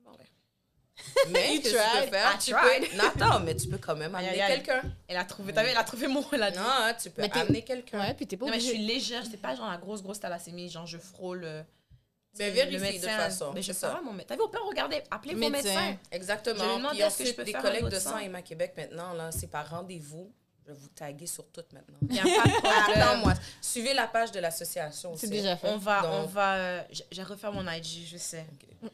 [0.05, 0.31] Bon, ouais.
[1.31, 2.05] Mais que tu tried.
[2.05, 2.35] peux faire?
[2.35, 2.91] I Tu tried.
[2.91, 2.97] peux...
[2.97, 4.83] Non, attends, mais tu peux quand même amener quelqu'un.
[5.09, 6.21] Elle a trouvé, t'as vu, elle a trouvé mon.
[6.21, 6.37] Dit.
[6.37, 8.01] Non, hein, tu peux Mais amener quelqu'un.
[8.01, 10.21] Ouais, puis t'es pas Non, mais je suis légère, c'est pas genre la grosse, grosse
[10.21, 11.45] thalassémie, genre je frôle.
[11.45, 11.63] euh,
[12.39, 14.29] Mais vérifie de façon, Mais je sais pas, mon médecin.
[14.29, 15.97] T'as vu, au pire, regardez, appelez vos Médecin.
[16.13, 16.59] Je Exactement.
[16.61, 18.19] vais lui demander Puis est-ce que je peux un collègues de sang sang.
[18.19, 20.33] Emma Québec maintenant, là, c'est par rendez-vous.
[20.67, 21.99] Je vais vous taguer sur tout maintenant.
[22.09, 23.03] Il y a pas de problème.
[23.03, 23.35] Attends-moi.
[23.61, 25.27] Suivez la page de l'association aussi.
[25.27, 25.69] C'est déjà fait.
[25.69, 26.55] On va, on va.
[26.57, 28.47] euh, j'ai- refait mon IG, je sais.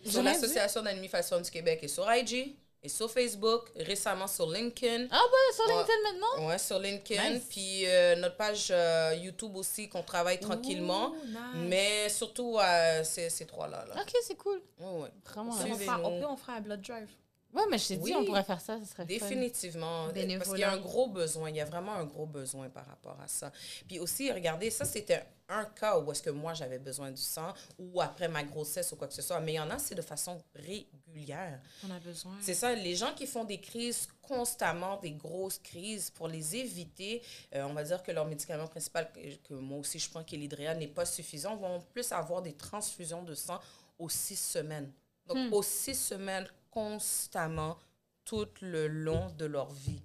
[0.05, 4.51] Sur J'ai l'association d'anémie facion du Québec et sur IG et sur Facebook, récemment sur
[4.51, 5.07] LinkedIn.
[5.13, 5.75] Ah ouais, sur Ouais.
[5.77, 6.49] LinkedIn maintenant?
[6.49, 7.31] Ouais, sur LinkedIn.
[7.35, 7.43] Nice.
[7.51, 11.13] Puis euh, notre page euh, YouTube aussi qu'on travaille tranquillement.
[11.27, 11.37] Nice.
[11.69, 13.85] Mais surtout euh, ces, ces trois-là.
[13.87, 13.95] Là.
[14.03, 14.61] Ok, c'est cool.
[14.79, 15.09] Ouais, ouais.
[15.25, 15.51] Vraiment.
[15.51, 16.05] On, fera, Suivez-nous.
[16.05, 17.11] on peut, on fera un blood drive.
[17.53, 18.15] Ouais, mais je t'ai dit, Oui.
[18.17, 19.05] on pourrait faire ça, ce serait fun.
[19.07, 20.09] Définitivement.
[20.39, 21.51] Parce qu'il y a un gros besoin.
[21.51, 23.51] Il y a vraiment un gros besoin par rapport à ça.
[23.89, 27.53] Puis aussi, regardez, ça, c'était un cas où est-ce que moi, j'avais besoin du sang
[27.77, 29.41] ou après ma grossesse ou quoi que ce soit.
[29.41, 31.61] Mais il y en a, c'est de façon régulière.
[31.85, 32.37] On a besoin.
[32.41, 37.21] C'est ça, les gens qui font des crises constamment, des grosses crises, pour les éviter,
[37.57, 40.37] euh, on va dire que leur médicament principal, que, que moi aussi je prends, qui
[40.37, 43.59] est l'hydréal, n'est pas suffisant, vont plus avoir des transfusions de sang
[43.99, 44.93] aux six semaines.
[45.27, 47.79] Donc, aux six semaines, constamment,
[48.25, 50.03] tout le long de leur vie.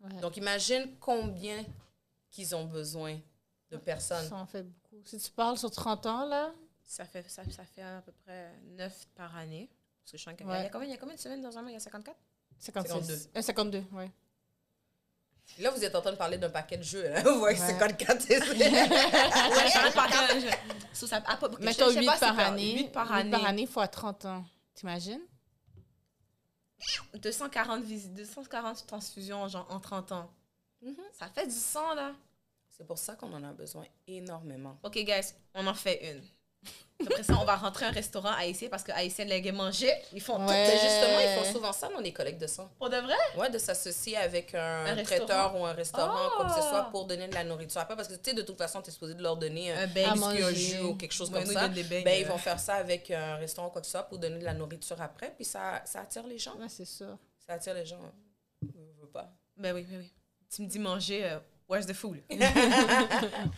[0.00, 0.20] Ouais.
[0.20, 1.64] Donc, imagine combien
[2.30, 3.18] qu'ils ont besoin
[3.70, 4.28] de personnes.
[4.28, 5.00] Ça en fait beaucoup.
[5.04, 6.52] Si tu parles sur 30 ans, là,
[6.84, 9.68] Ça fait, ça, ça fait à peu près 9 par année.
[10.02, 10.56] Parce que je sens qu'il y, Ouais.
[10.66, 11.70] a combien, il y a combien de semaines dans un mois?
[11.70, 12.16] Il y a 54?
[12.58, 13.28] 56.
[13.32, 13.38] 52.
[13.38, 14.10] Euh, 52, ouais.
[15.58, 17.08] Là, vous êtes en train de parler d'un paquet de jeux.
[17.08, 17.22] Là.
[17.22, 17.66] Vous voyez, Ouais.
[17.66, 18.52] 54, c'est ça.
[18.52, 18.58] ouais,
[19.72, 22.34] j'arrête pas de- So, ça, à peu- je- Mettons je sais 8 pas, c'est par
[22.36, 22.74] quoi, année.
[22.74, 23.30] 8 par 8 année.
[23.32, 24.44] par année fois 30 ans.
[24.76, 25.22] T'imagines?
[27.14, 30.30] 240, vis- 240 transfusions genre, en 30 ans.
[30.82, 30.96] Mhm.
[31.12, 32.14] Ça fait du sang, là.
[32.70, 34.78] C'est pour ça qu'on en a besoin énormément.
[34.82, 36.22] OK, guys, on en fait une.
[36.98, 39.92] Après ça, on va rentrer à un restaurant haïtien parce que haïtien les manger.
[40.12, 40.44] Ils font tout.
[40.46, 40.66] Ouais.
[40.66, 42.70] Mais justement, ils font souvent ça dans les collectes de sang.
[42.78, 43.14] Pour de vrai?
[43.36, 46.68] Ouais, de s'associer avec un, Un traiteur ou un restaurant, quoi que ce Ah.
[46.70, 47.96] soit, pour donner de la nourriture après.
[47.96, 49.82] Parce que, tu sais, de toute façon, tu es supposé de leur donner un.
[49.82, 50.54] À biscuit, un manger.
[50.54, 51.68] jus ou quelque chose Ouais, comme ça.
[51.68, 52.28] beignes, Ben, ils euh.
[52.28, 54.54] vont faire ça avec un restaurant ou quoi que ce soit pour donner de la
[54.54, 55.32] nourriture après.
[55.36, 56.54] Puis ça, ça attire les gens.
[56.56, 57.18] Ouais, c'est ça.
[57.46, 58.00] Ça attire les gens.
[58.62, 59.30] Je veux pas.
[59.56, 60.12] Ben oui, ben oui.
[60.54, 61.38] Tu me dis manger, euh,
[61.68, 62.22] where's the food?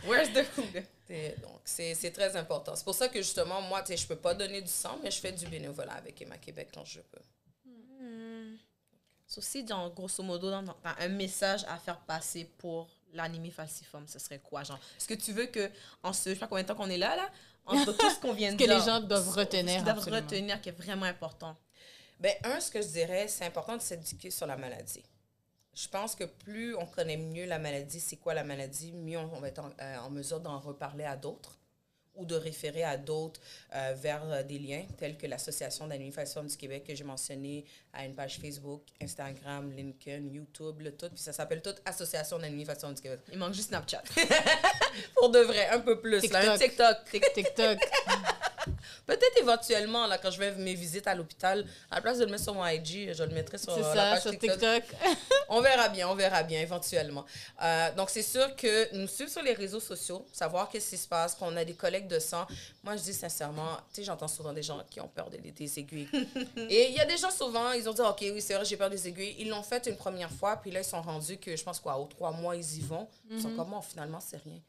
[0.07, 0.83] where's the food?
[1.07, 2.75] C'est- Donc, c'est c'est très important.
[2.75, 5.31] C'est pour ça que, justement, moi, je peux pas donner du sang, mais je fais
[5.31, 7.21] du bénévolat avec Emma Québec quand je peux.
[9.27, 14.07] So, si, dans, grosso modo, dans, dans un message à faire passer pour l'anémie falciforme,
[14.07, 14.63] ce serait quoi?
[14.63, 15.69] Genre, est-ce que tu veux que,
[16.01, 17.29] en ce, je sais pas combien de temps qu'on est là, là,
[17.67, 19.97] entre tout ce qu'on vient de que dire, les gens doivent retenir, Ce qu'ils doivent
[19.97, 20.21] absolument.
[20.23, 21.55] retenir qui est vraiment important.
[22.19, 25.03] Ben, un, ce que je dirais, c'est important de s'éduquer sur la maladie.
[25.81, 29.39] Je pense que plus on connaît mieux la maladie, c'est quoi la maladie, mieux on,
[29.39, 31.57] va être en, euh, en mesure d'en reparler à d'autres
[32.15, 33.39] ou de référer à d'autres
[33.73, 37.63] euh, vers euh, des liens tels que l'Association falciforme du Québec que j'ai mentionné
[37.93, 41.09] à une page Facebook, Instagram, LinkedIn, YouTube, le tout.
[41.09, 43.21] Puis ça s'appelle tout Association falciforme du Québec.
[43.31, 44.03] Il manque juste Snapchat.
[45.15, 46.29] Pour de vrai, un peu plus.
[46.29, 46.97] Là, un TikTok.
[47.33, 47.79] TikTok.
[49.05, 52.31] Peut-être éventuellement, là, quand je vais mes visites à l'hôpital, à la place de le
[52.31, 54.59] mettre sur mon IG, je le mettrai sur euh, la ça, page sur TikTok.
[54.59, 54.83] TikTok.
[55.49, 57.25] On verra bien, on verra bien éventuellement.
[57.63, 61.07] Euh, donc, c'est sûr que nous suivre sur les réseaux sociaux, savoir qu'est-ce qui se
[61.07, 62.45] passe, qu'on a des collègues de sang.
[62.83, 65.79] Moi, je dis sincèrement, tu sais, j'entends souvent des gens qui ont peur des, des
[65.79, 66.07] aiguilles.
[66.69, 68.77] Et il y a des gens souvent, ils ont dit, OK, oui, c'est vrai, j'ai
[68.77, 69.37] peur des aiguilles.
[69.39, 71.97] Ils l'ont fait une première fois, puis là, ils sont rendus que, je pense quoi,
[71.97, 73.07] aux trois mois, ils y vont.
[73.31, 74.59] Ils sont comme, moi, finalement, c'est rien.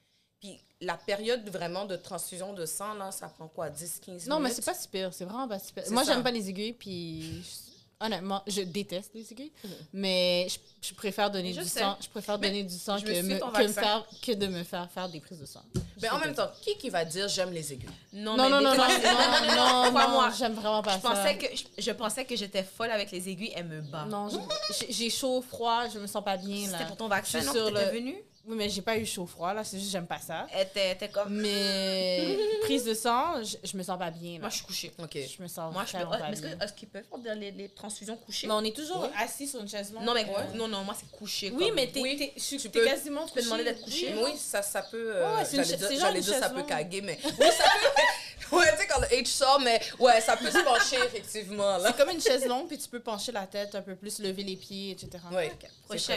[0.40, 4.26] Puis la période vraiment de transfusion de sang, là, ça prend quoi, 10, 15 minutes?
[4.28, 5.10] Non, mais c'est pas si pire.
[5.12, 5.82] C'est vraiment pas si pire.
[5.86, 9.52] C'est Moi, j'aime pas les aiguilles, puis je- honnêtement, je déteste les aiguilles.
[9.62, 9.70] Mhm.
[9.92, 11.80] Mais je, je préfère donner Je du sais.
[11.80, 11.98] sang.
[12.00, 13.82] Je préfère Mais donner du sang je que, me suis me, ton que, me vaccin.
[13.82, 15.60] faire, que de me faire faire des prises de sang.
[16.00, 17.90] Mais en même temps, qui qui va dire j'aime les aiguilles?
[18.14, 18.86] Non, Non, mais non, non, non,
[19.56, 21.34] non, non, non, j'aime vraiment pas Je pensais ça.
[21.34, 24.06] que, je, je pensais que j'étais folle avec les aiguilles, elle me bat.
[24.06, 26.78] Non, je- j'ai- chaud, froid, je me sens pas bien, là.
[26.78, 27.52] C'était pour ton vaccin, non?
[27.52, 28.16] sur le- venue?
[28.46, 29.62] Oui, mais j'ai pas eu chaud, froid, là.
[29.64, 30.46] C'est juste, j'aime pas ça.
[30.52, 31.34] Elle était, elle était comme...
[31.34, 34.38] Mais prise de sang, je, je me sens pas bien, là.
[34.40, 34.92] Moi, je suis couchée.
[34.98, 35.12] OK.
[35.14, 36.04] Je me sens Moi, je peux...
[36.08, 36.56] pas Est-ce bien.
[36.56, 38.46] que- est-ce qu'ils peuvent faire les, les transfusions couchées?
[38.46, 39.08] Mais on est toujours Oui.
[39.22, 40.04] assis sur une chaise longue.
[40.04, 40.54] Non, mais Ouais.
[40.54, 41.50] non, non, moi, c'est couché.
[41.54, 43.82] Oui, comme- mais t'es Oui, t'es- je suis- tu t'es peux- quasiment peux demander d'être
[43.82, 44.14] couché.
[44.16, 44.22] Oui.
[44.32, 45.16] Oui, ça, ça peut.
[45.16, 47.18] euh, Ouais, ouais, c'est une j'allais dire, dire ça peut caguer, mais.
[47.38, 48.56] Oui, ça peut.
[48.56, 51.78] ouais, tu sais, quand le H sort, mais ouais, ça peut se pencher, effectivement.
[51.84, 54.42] C'est comme une chaise longue, puis tu peux pencher la tête un peu plus, lever
[54.44, 55.22] les pieds, etc.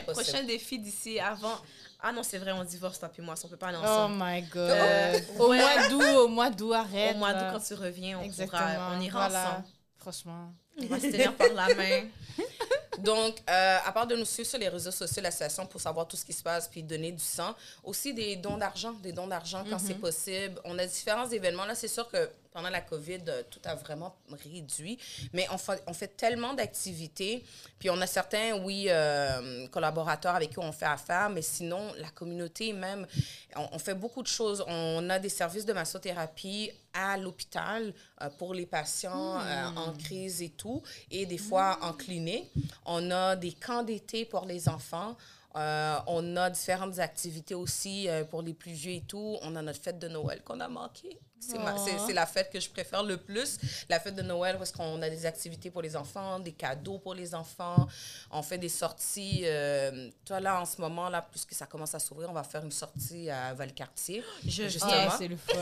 [0.08, 1.58] Prochain défi d'ici avant...
[2.06, 3.86] Ah non, c'est vrai, on divorce, toi puis moi, si on peut pas aller Oh
[3.86, 4.16] ensemble.
[4.20, 4.70] my god.
[4.70, 5.58] Euh, au ouais.
[5.58, 7.16] mois d'août, au mois d'août, arrête.
[7.16, 8.60] Au mois d'août, quand tu reviens, on, Exactement.
[8.62, 9.50] pourra, on ira voilà.
[9.50, 9.66] ensemble.
[9.98, 10.54] Franchement.
[10.78, 12.04] On va se tenir par la main.
[13.00, 16.16] Donc, euh, à part de nous suivre sur les réseaux sociaux, l'association pour savoir tout
[16.16, 19.64] ce qui se passe puis donner du sang, aussi des dons d'argent, des dons d'argent
[19.70, 20.60] quand c'est possible.
[20.64, 21.66] On a différents événements.
[21.66, 25.00] Là, c'est sûr que pendant la COVID, euh, tout a vraiment réduit,
[25.34, 27.44] mais on fait, on fait tellement d'activités.
[27.80, 32.10] Puis on a certains, oui, euh, collaborateurs avec qui on fait affaire, mais sinon, la
[32.10, 33.08] communauté même,
[33.56, 34.64] on, on fait beaucoup de choses.
[34.68, 40.42] On a des services de massothérapie à l'hôpital euh, pour les patients euh, en crise
[40.42, 40.82] et tout,
[41.12, 42.52] et des fois en clinique.
[42.86, 45.18] On a des camps d'été pour les enfants.
[45.56, 49.38] Euh, on a différentes activités aussi euh, pour les plus vieux et tout.
[49.44, 51.20] On a notre fête de Noël qu'on a manqué.
[51.50, 52.12] C'est ma- c'est- Oh.
[52.14, 53.58] la fête que je préfère le plus.
[53.90, 57.14] La fête de Noël parce qu'on a des activités pour les enfants, des cadeaux pour
[57.14, 57.88] les enfants.
[58.32, 59.42] On fait des sorties.
[59.46, 62.64] euh, toi, là, en ce moment, là, puisque ça commence à s'ouvrir, on va faire
[62.64, 64.24] une sortie à Valcartier.
[64.46, 64.92] Je Justement.
[64.92, 65.08] viens.
[65.10, 65.54] Ah, c'est le fun.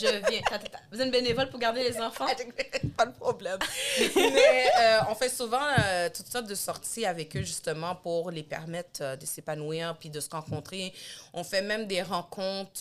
[0.00, 0.40] Je viens.
[0.90, 2.26] Vous êtes une bénévole pour garder les enfants?
[2.96, 3.58] pas de problème.
[4.16, 8.42] Mais euh, on fait souvent euh, toutes sortes de sorties avec eux, justement, pour les
[8.42, 10.92] permettre euh, de s'épanouir puis de se rencontrer.
[11.32, 12.80] On fait même des rencontres,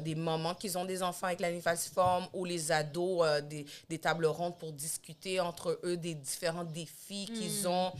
[0.00, 3.98] des moments qu'ils ont des enfants avec l'anémie falciforme ou les ados, euh, des, des
[3.98, 7.92] tables rondes pour discuter entre eux des différents défis qu'ils ont.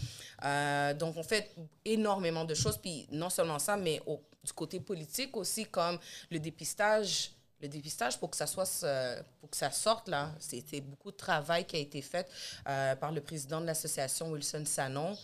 [0.44, 1.54] Euh, donc, on fait
[1.84, 2.76] énormément de choses.
[2.78, 5.98] Puis, non seulement ça, mais au, du côté politique aussi, comme
[6.30, 7.32] le dépistage.
[7.60, 11.16] Le dépistage, pour que ça soit, euh, pour que ça sorte, là, c'était beaucoup de
[11.16, 12.30] travail qui a été fait
[12.68, 15.18] euh, par le président de l'association Wilson Sanon.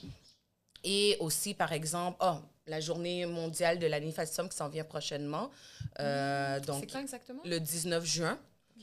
[0.83, 5.51] Et aussi, par exemple, oh, la journée mondiale de falciforme qui s'en vient prochainement.
[6.01, 7.43] Euh, donc, C'est quand exactement?
[7.45, 8.39] le 19 juin.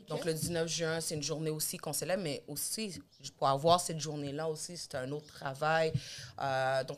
[0.07, 3.01] Donc, le 19 juin, c'est une journée aussi qu'on célèbre, mais aussi,
[3.37, 5.93] pour avoir cette journée-là aussi, c'est un autre travail.
[6.41, 6.97] Euh, donc,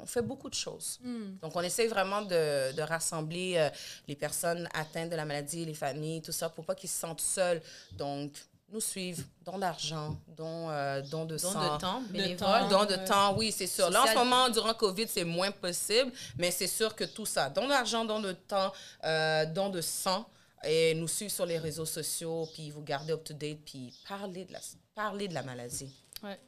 [0.00, 0.98] on fait beaucoup de choses.
[1.42, 3.68] Donc, on essaie vraiment de, de rassembler euh,
[4.08, 7.20] les personnes atteintes de la maladie, les familles, tout ça, pour pas qu'ils se sentent
[7.20, 7.60] seuls.
[7.92, 8.32] Donc,
[8.68, 11.74] nous suivre, dons d'argent, dons, euh, dons de Don sang.
[11.74, 12.36] de temps, bénévole.
[12.36, 12.68] temps.
[12.68, 13.88] Don de temps, oui, c'est sûr.
[13.90, 14.24] Là, en ce Social.
[14.26, 18.20] moment, durant COVID, c'est moins possible, mais c'est sûr que tout ça, don d'argent, don
[18.20, 18.72] de temps,
[19.04, 20.26] euh, don de sang,
[20.66, 24.60] Et nous suivre sur les réseaux sociaux, puis vous garder up-to-date, puis parler de, la,
[24.94, 25.92] parler de la maladie
[26.22, 26.40] Ouais.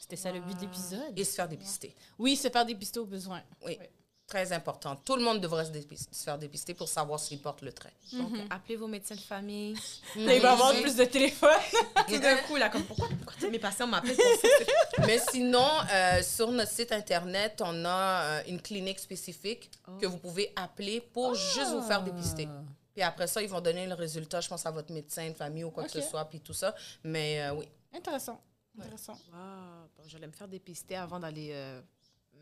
[0.00, 1.12] C'était ça le but de l'épisode?
[1.14, 1.94] et se faire dépister.
[2.18, 3.42] Oui, se faire dépister au besoin.
[3.64, 3.78] Oui,
[4.26, 4.96] très important.
[4.96, 7.92] Tout le monde devrait se, faire dépister pour savoir s'il porte le trait.
[8.12, 9.74] Donc, appelez vos médecins de famille.
[10.16, 11.50] Là, il va avoir plus de téléphone.
[12.08, 14.72] Tout d'un coup, là, comme pourquoi, pourquoi mes patients m'appellent pour ça?
[15.06, 19.70] Mais sinon, euh, sur notre site internet, on a euh, une clinique spécifique
[20.00, 22.48] que vous pouvez appeler pour juste vous faire dépister.
[22.96, 25.64] Puis après ça, ils vont donner le résultat, je pense, à votre médecin de famille
[25.64, 26.74] ou quoi que ce soit, puis tout ça.
[27.04, 27.68] Mais euh, oui.
[27.94, 28.40] Intéressant.
[28.78, 29.12] Intéressant.
[29.30, 29.88] Wow.
[29.96, 31.82] Bon, j'allais me faire dépister avant d'aller euh,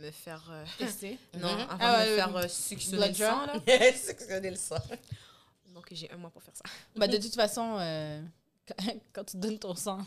[0.01, 0.42] me faire.
[0.51, 1.18] euh, Tester.
[1.34, 1.61] Non, Mhm.
[1.61, 3.55] avant Ah de me ouais, faire euh, suctionner le sang, là.
[4.51, 4.76] Le sang.
[5.74, 6.64] Donc, j'ai un mois pour faire ça.
[6.97, 8.22] Bah, de toute façon, euh,
[8.66, 8.74] quand,
[9.12, 9.99] quand tu donnes ton sang,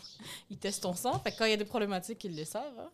[0.50, 1.18] ils testent ton sang.
[1.20, 2.78] Fait que quand il y a des problématiques, ils le savent.
[2.78, 2.90] hein.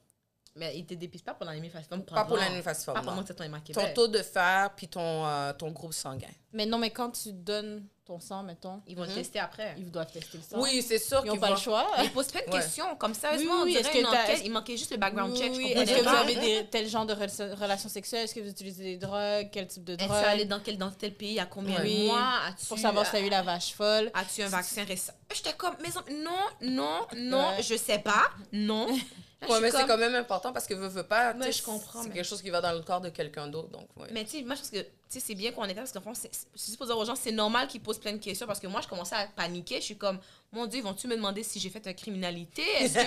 [0.57, 2.03] Mais il te dépiste pas pendant les faciformes.
[2.05, 3.25] Pas pour Pas l'anémphasiforme, pendant non.
[3.25, 6.29] que es en Ton taux de fer, puis ton, euh, ton groupe sanguin.
[6.53, 9.75] Mais non, mais quand tu donnes ton sang, mettons, Ils vont le tester après.
[9.79, 10.61] ils doivent tester le sang.
[10.63, 11.55] Oui, c'est sûr Ils n'ont pas vont...
[11.55, 11.91] le choix.
[12.05, 12.61] Ils posent plein de Ouais.
[12.61, 12.95] questions.
[12.97, 14.29] Comme ça, Oui, oui, est-ce que enquête.
[14.29, 15.51] est-ce- Il manquait juste le background check.
[15.53, 15.73] Oui, oui.
[15.73, 16.21] Est-ce que vous pas.
[16.21, 18.25] avez des, tel genre de rela- relations sexuelles?
[18.25, 19.49] Est-ce que vous utilisez des drogues?
[19.51, 20.21] Quel type de Est-ce drogue?
[20.23, 22.03] que allé dans quel, dans tel pays, à combien Oui.
[22.03, 24.13] de mois Pour savoir si tu as eu la vache folle.
[24.15, 25.15] As-tu un vaccin récent?
[25.35, 25.89] J'étais comme, mais
[26.23, 26.31] non,
[26.61, 27.63] non, non, Ouais.
[27.63, 28.87] je sais pas, non.
[29.49, 31.35] Ouais, mais c'est quand même important parce que veux, veux pas.
[31.41, 33.69] Sais, je comprends, C'est mais- quelque chose qui va dans le corps de quelqu'un d'autre.
[33.69, 34.09] Donc, ouais.
[34.13, 36.09] Mais tu sais, moi, je pense que c'est bien qu'on est là parce que, dans
[36.11, 38.47] le fond, c'est juste pour dire aux gens, c'est normal qu'ils posent plein de questions
[38.47, 39.77] parce que moi, je commençais à paniquer.
[39.77, 40.19] Je suis comme,
[40.53, 42.63] mon Dieu, vont-tu me demander si j'ai fait une criminalité?
[42.81, 43.01] Est-ce que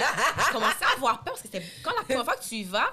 [0.47, 1.33] je commençais à avoir peur?
[1.33, 2.91] Parce que c'était quand la première fois que tu y vas,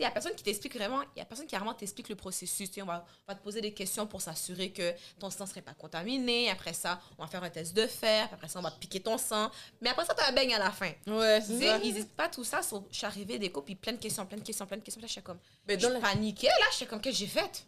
[0.00, 2.14] il y a personne qui t'explique vraiment, il y a personne qui vraiment t'explique le
[2.16, 2.70] processus.
[2.80, 5.60] On va, on va te poser des questions pour s'assurer que ton sang ne serait
[5.60, 6.48] pas contaminé.
[6.50, 8.28] Après ça, on va faire un test de fer.
[8.32, 9.50] Après ça, on va te piquer ton sang.
[9.82, 10.90] Mais après ça, tu as un beigne à la fin.
[11.06, 11.78] Ouais, c'est ça.
[11.84, 12.62] ils disent pas tout ça.
[12.62, 14.82] so- Je suis arrivée des coups, puis plein de questions, plein de questions, plein de
[14.82, 15.02] questions.
[15.02, 15.38] Là, je suis comme,
[15.68, 16.66] Mais je dans la- paniquais, là.
[16.70, 17.66] Je suis comme, qu'est-ce que j'ai fait?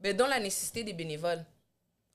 [0.00, 1.44] Mais dans la nécessité des bénévoles.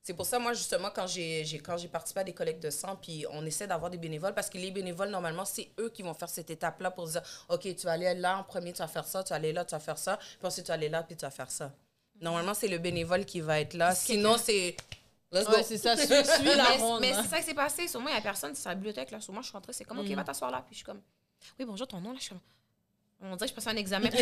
[0.07, 2.69] C'est pour ça, moi, justement, quand j'ai j'ai- quand j'ai participé à des collectes de
[2.69, 6.01] sang, puis on essaie d'avoir des bénévoles, parce que les bénévoles, normalement, c'est eux qui
[6.01, 8.87] vont faire cette étape-là pour dire, OK, tu vas aller là en premier, tu vas
[8.87, 10.87] faire ça, tu vas aller là, tu vas faire ça, puis ensuite tu vas aller
[10.87, 11.73] là, puis tu vas faire ça.
[12.21, 13.93] Normalement, c'est le bénévole qui va être là.
[13.93, 14.77] Sinon, c'est...
[15.33, 15.97] Ouais, c'est ça.
[15.97, 17.01] Suis, suis la mais, ronde.
[17.01, 17.19] mais hein.
[17.23, 17.89] c'est ça qui s'est passé.
[17.89, 19.11] Sur moi, il n'y a personne, c'est la bibliothèque.
[19.11, 19.19] Là.
[19.19, 20.15] Sur moi, je suis rentrée, c'est comme, OK, Mm.
[20.15, 20.59] va t'asseoir là.
[20.65, 21.01] Puis je suis comme,
[21.59, 22.11] oui, bonjour, ton nom.
[22.11, 22.39] Là, je suis comme,
[23.19, 24.19] on dirait que je passe un examen pour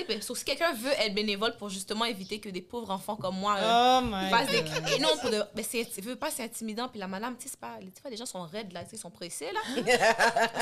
[0.00, 3.16] sais, ben, sauf si quelqu'un veut être bénévole pour justement éviter que des pauvres enfants
[3.16, 3.56] comme moi.
[3.58, 4.94] euh, Oh fassent des...
[4.94, 5.42] Et non, pour de...
[5.54, 6.88] mais c'est, tu veux pas, c'est intimidant.
[6.88, 7.76] Puis la madame, tu sais, c'est pas.
[7.80, 9.60] Des fois, les gens sont raides, là, tu sais, ils sont pressés, là.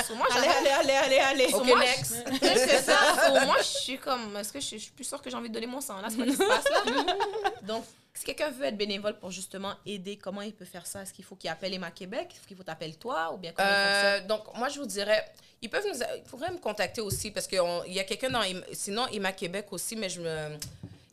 [0.05, 1.47] Sur moi, Allez, allez, allez, allez, allez.
[1.49, 2.15] Sur OK, moi, next.
[2.31, 2.97] je- c'est ça.
[3.25, 5.49] Sur moi, je suis comme, est-ce que je, je suis plus sûre que j'ai envie
[5.49, 7.15] de donner mon sang là, c'est quoi qui se passe là
[7.63, 7.83] Donc,
[8.13, 11.01] si quelqu'un veut être bénévole pour justement aider, comment il peut faire ça?
[11.01, 12.29] Est-ce qu'il faut qu'il appelle Emma Québec?
[12.31, 15.25] Est-ce qu'il faut t'appeler toi ou bien comment Euh, donc, moi, je vous dirais,
[15.61, 19.07] ils peuvent nous, ils pourraient me contacter aussi parce qu'il y a quelqu'un dans, sinon,
[19.07, 20.57] Emma Québec aussi, mais je me,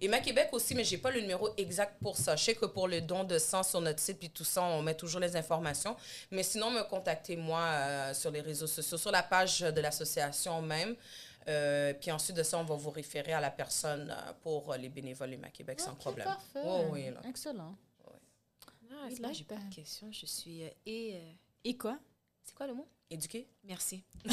[0.02, 2.34] Emma Québec aussi, mais j'ai pas le numéro exact pour ça.
[2.34, 4.80] Je sais que pour le don de sang sur notre site puis tout ça, on
[4.80, 5.94] met toujours les informations.
[6.30, 10.62] Mais sinon, me contactez moi euh, sur les réseaux sociaux, sur la page de l'association
[10.62, 10.96] même.
[11.48, 14.88] Euh, puis ensuite de ça, on va vous référer à la personne euh, pour les
[14.88, 16.26] bénévoles Emma Québec sans Ok, problème.
[16.26, 16.60] Parfait.
[16.64, 17.20] Oh, oui, là.
[17.28, 17.74] Excellent.
[18.92, 20.08] Ah, Il là, like j'ai pas de questions.
[20.12, 21.32] Je suis euh, et euh,
[21.64, 21.98] Et quoi?
[22.44, 22.86] c'est quoi le mot?
[23.08, 23.48] Éduqué?
[23.64, 24.02] Merci.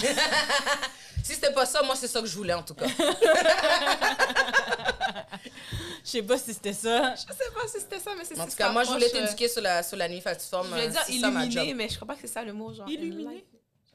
[1.23, 2.85] Si c'était pas ça, moi, c'est ça que je voulais en tout cas.
[6.03, 7.15] Je sais pas si c'était ça.
[7.15, 8.91] Je sais pas si c'était ça, mais c'est En c'est tout cas, ça moi, je
[8.91, 10.67] voulais euh, t'éduquer sur la, sur la nuit Je falciforme.
[10.69, 11.67] voulais dire ça job.
[11.75, 12.73] mais je crois pas que c'est ça le mot.
[12.73, 13.45] Genre, Illuminer?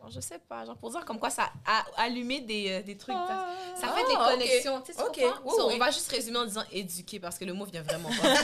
[0.03, 0.65] Genre, je sais pas.
[0.65, 3.15] Genre, pour dire comme quoi ça a allumé des, euh, des trucs.
[3.17, 3.47] Ah.
[3.81, 4.25] Ça Ah, fait des ok.
[4.31, 4.81] connexions.
[4.83, 5.41] Tu sais, tu Ok, comprends?
[5.45, 5.75] oui, So, oui.
[5.77, 8.35] On va juste résumer en disant éduquer parce que le mot vient vraiment pas.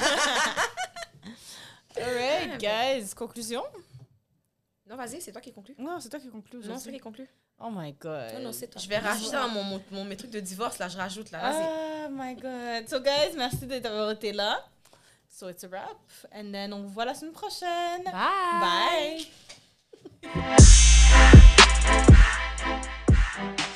[2.01, 3.13] Alright, guys.
[3.15, 3.63] Conclusion?
[4.89, 5.75] non, vas-y, c'est toi qui conclue.
[5.79, 7.29] Non, c'est toi qui conclus Non, c'est toi qui conclue.
[7.61, 8.35] Oh my god.
[8.35, 8.81] Non, non, c'est toi.
[8.81, 11.41] Je vais rajouter dans mon, mon, mon- mes trucs de divorce, là, je rajoute, là.
[11.41, 11.65] Vas-y.
[12.07, 12.89] Oh my god.
[12.89, 14.65] So, guys, merci d'avoir été là.
[15.29, 15.97] So, it's a wrap.
[16.33, 18.05] And then, on vous voit la semaine prochaine.
[18.05, 19.27] Bye!
[20.23, 21.39] Bye.
[21.89, 23.68] Thank you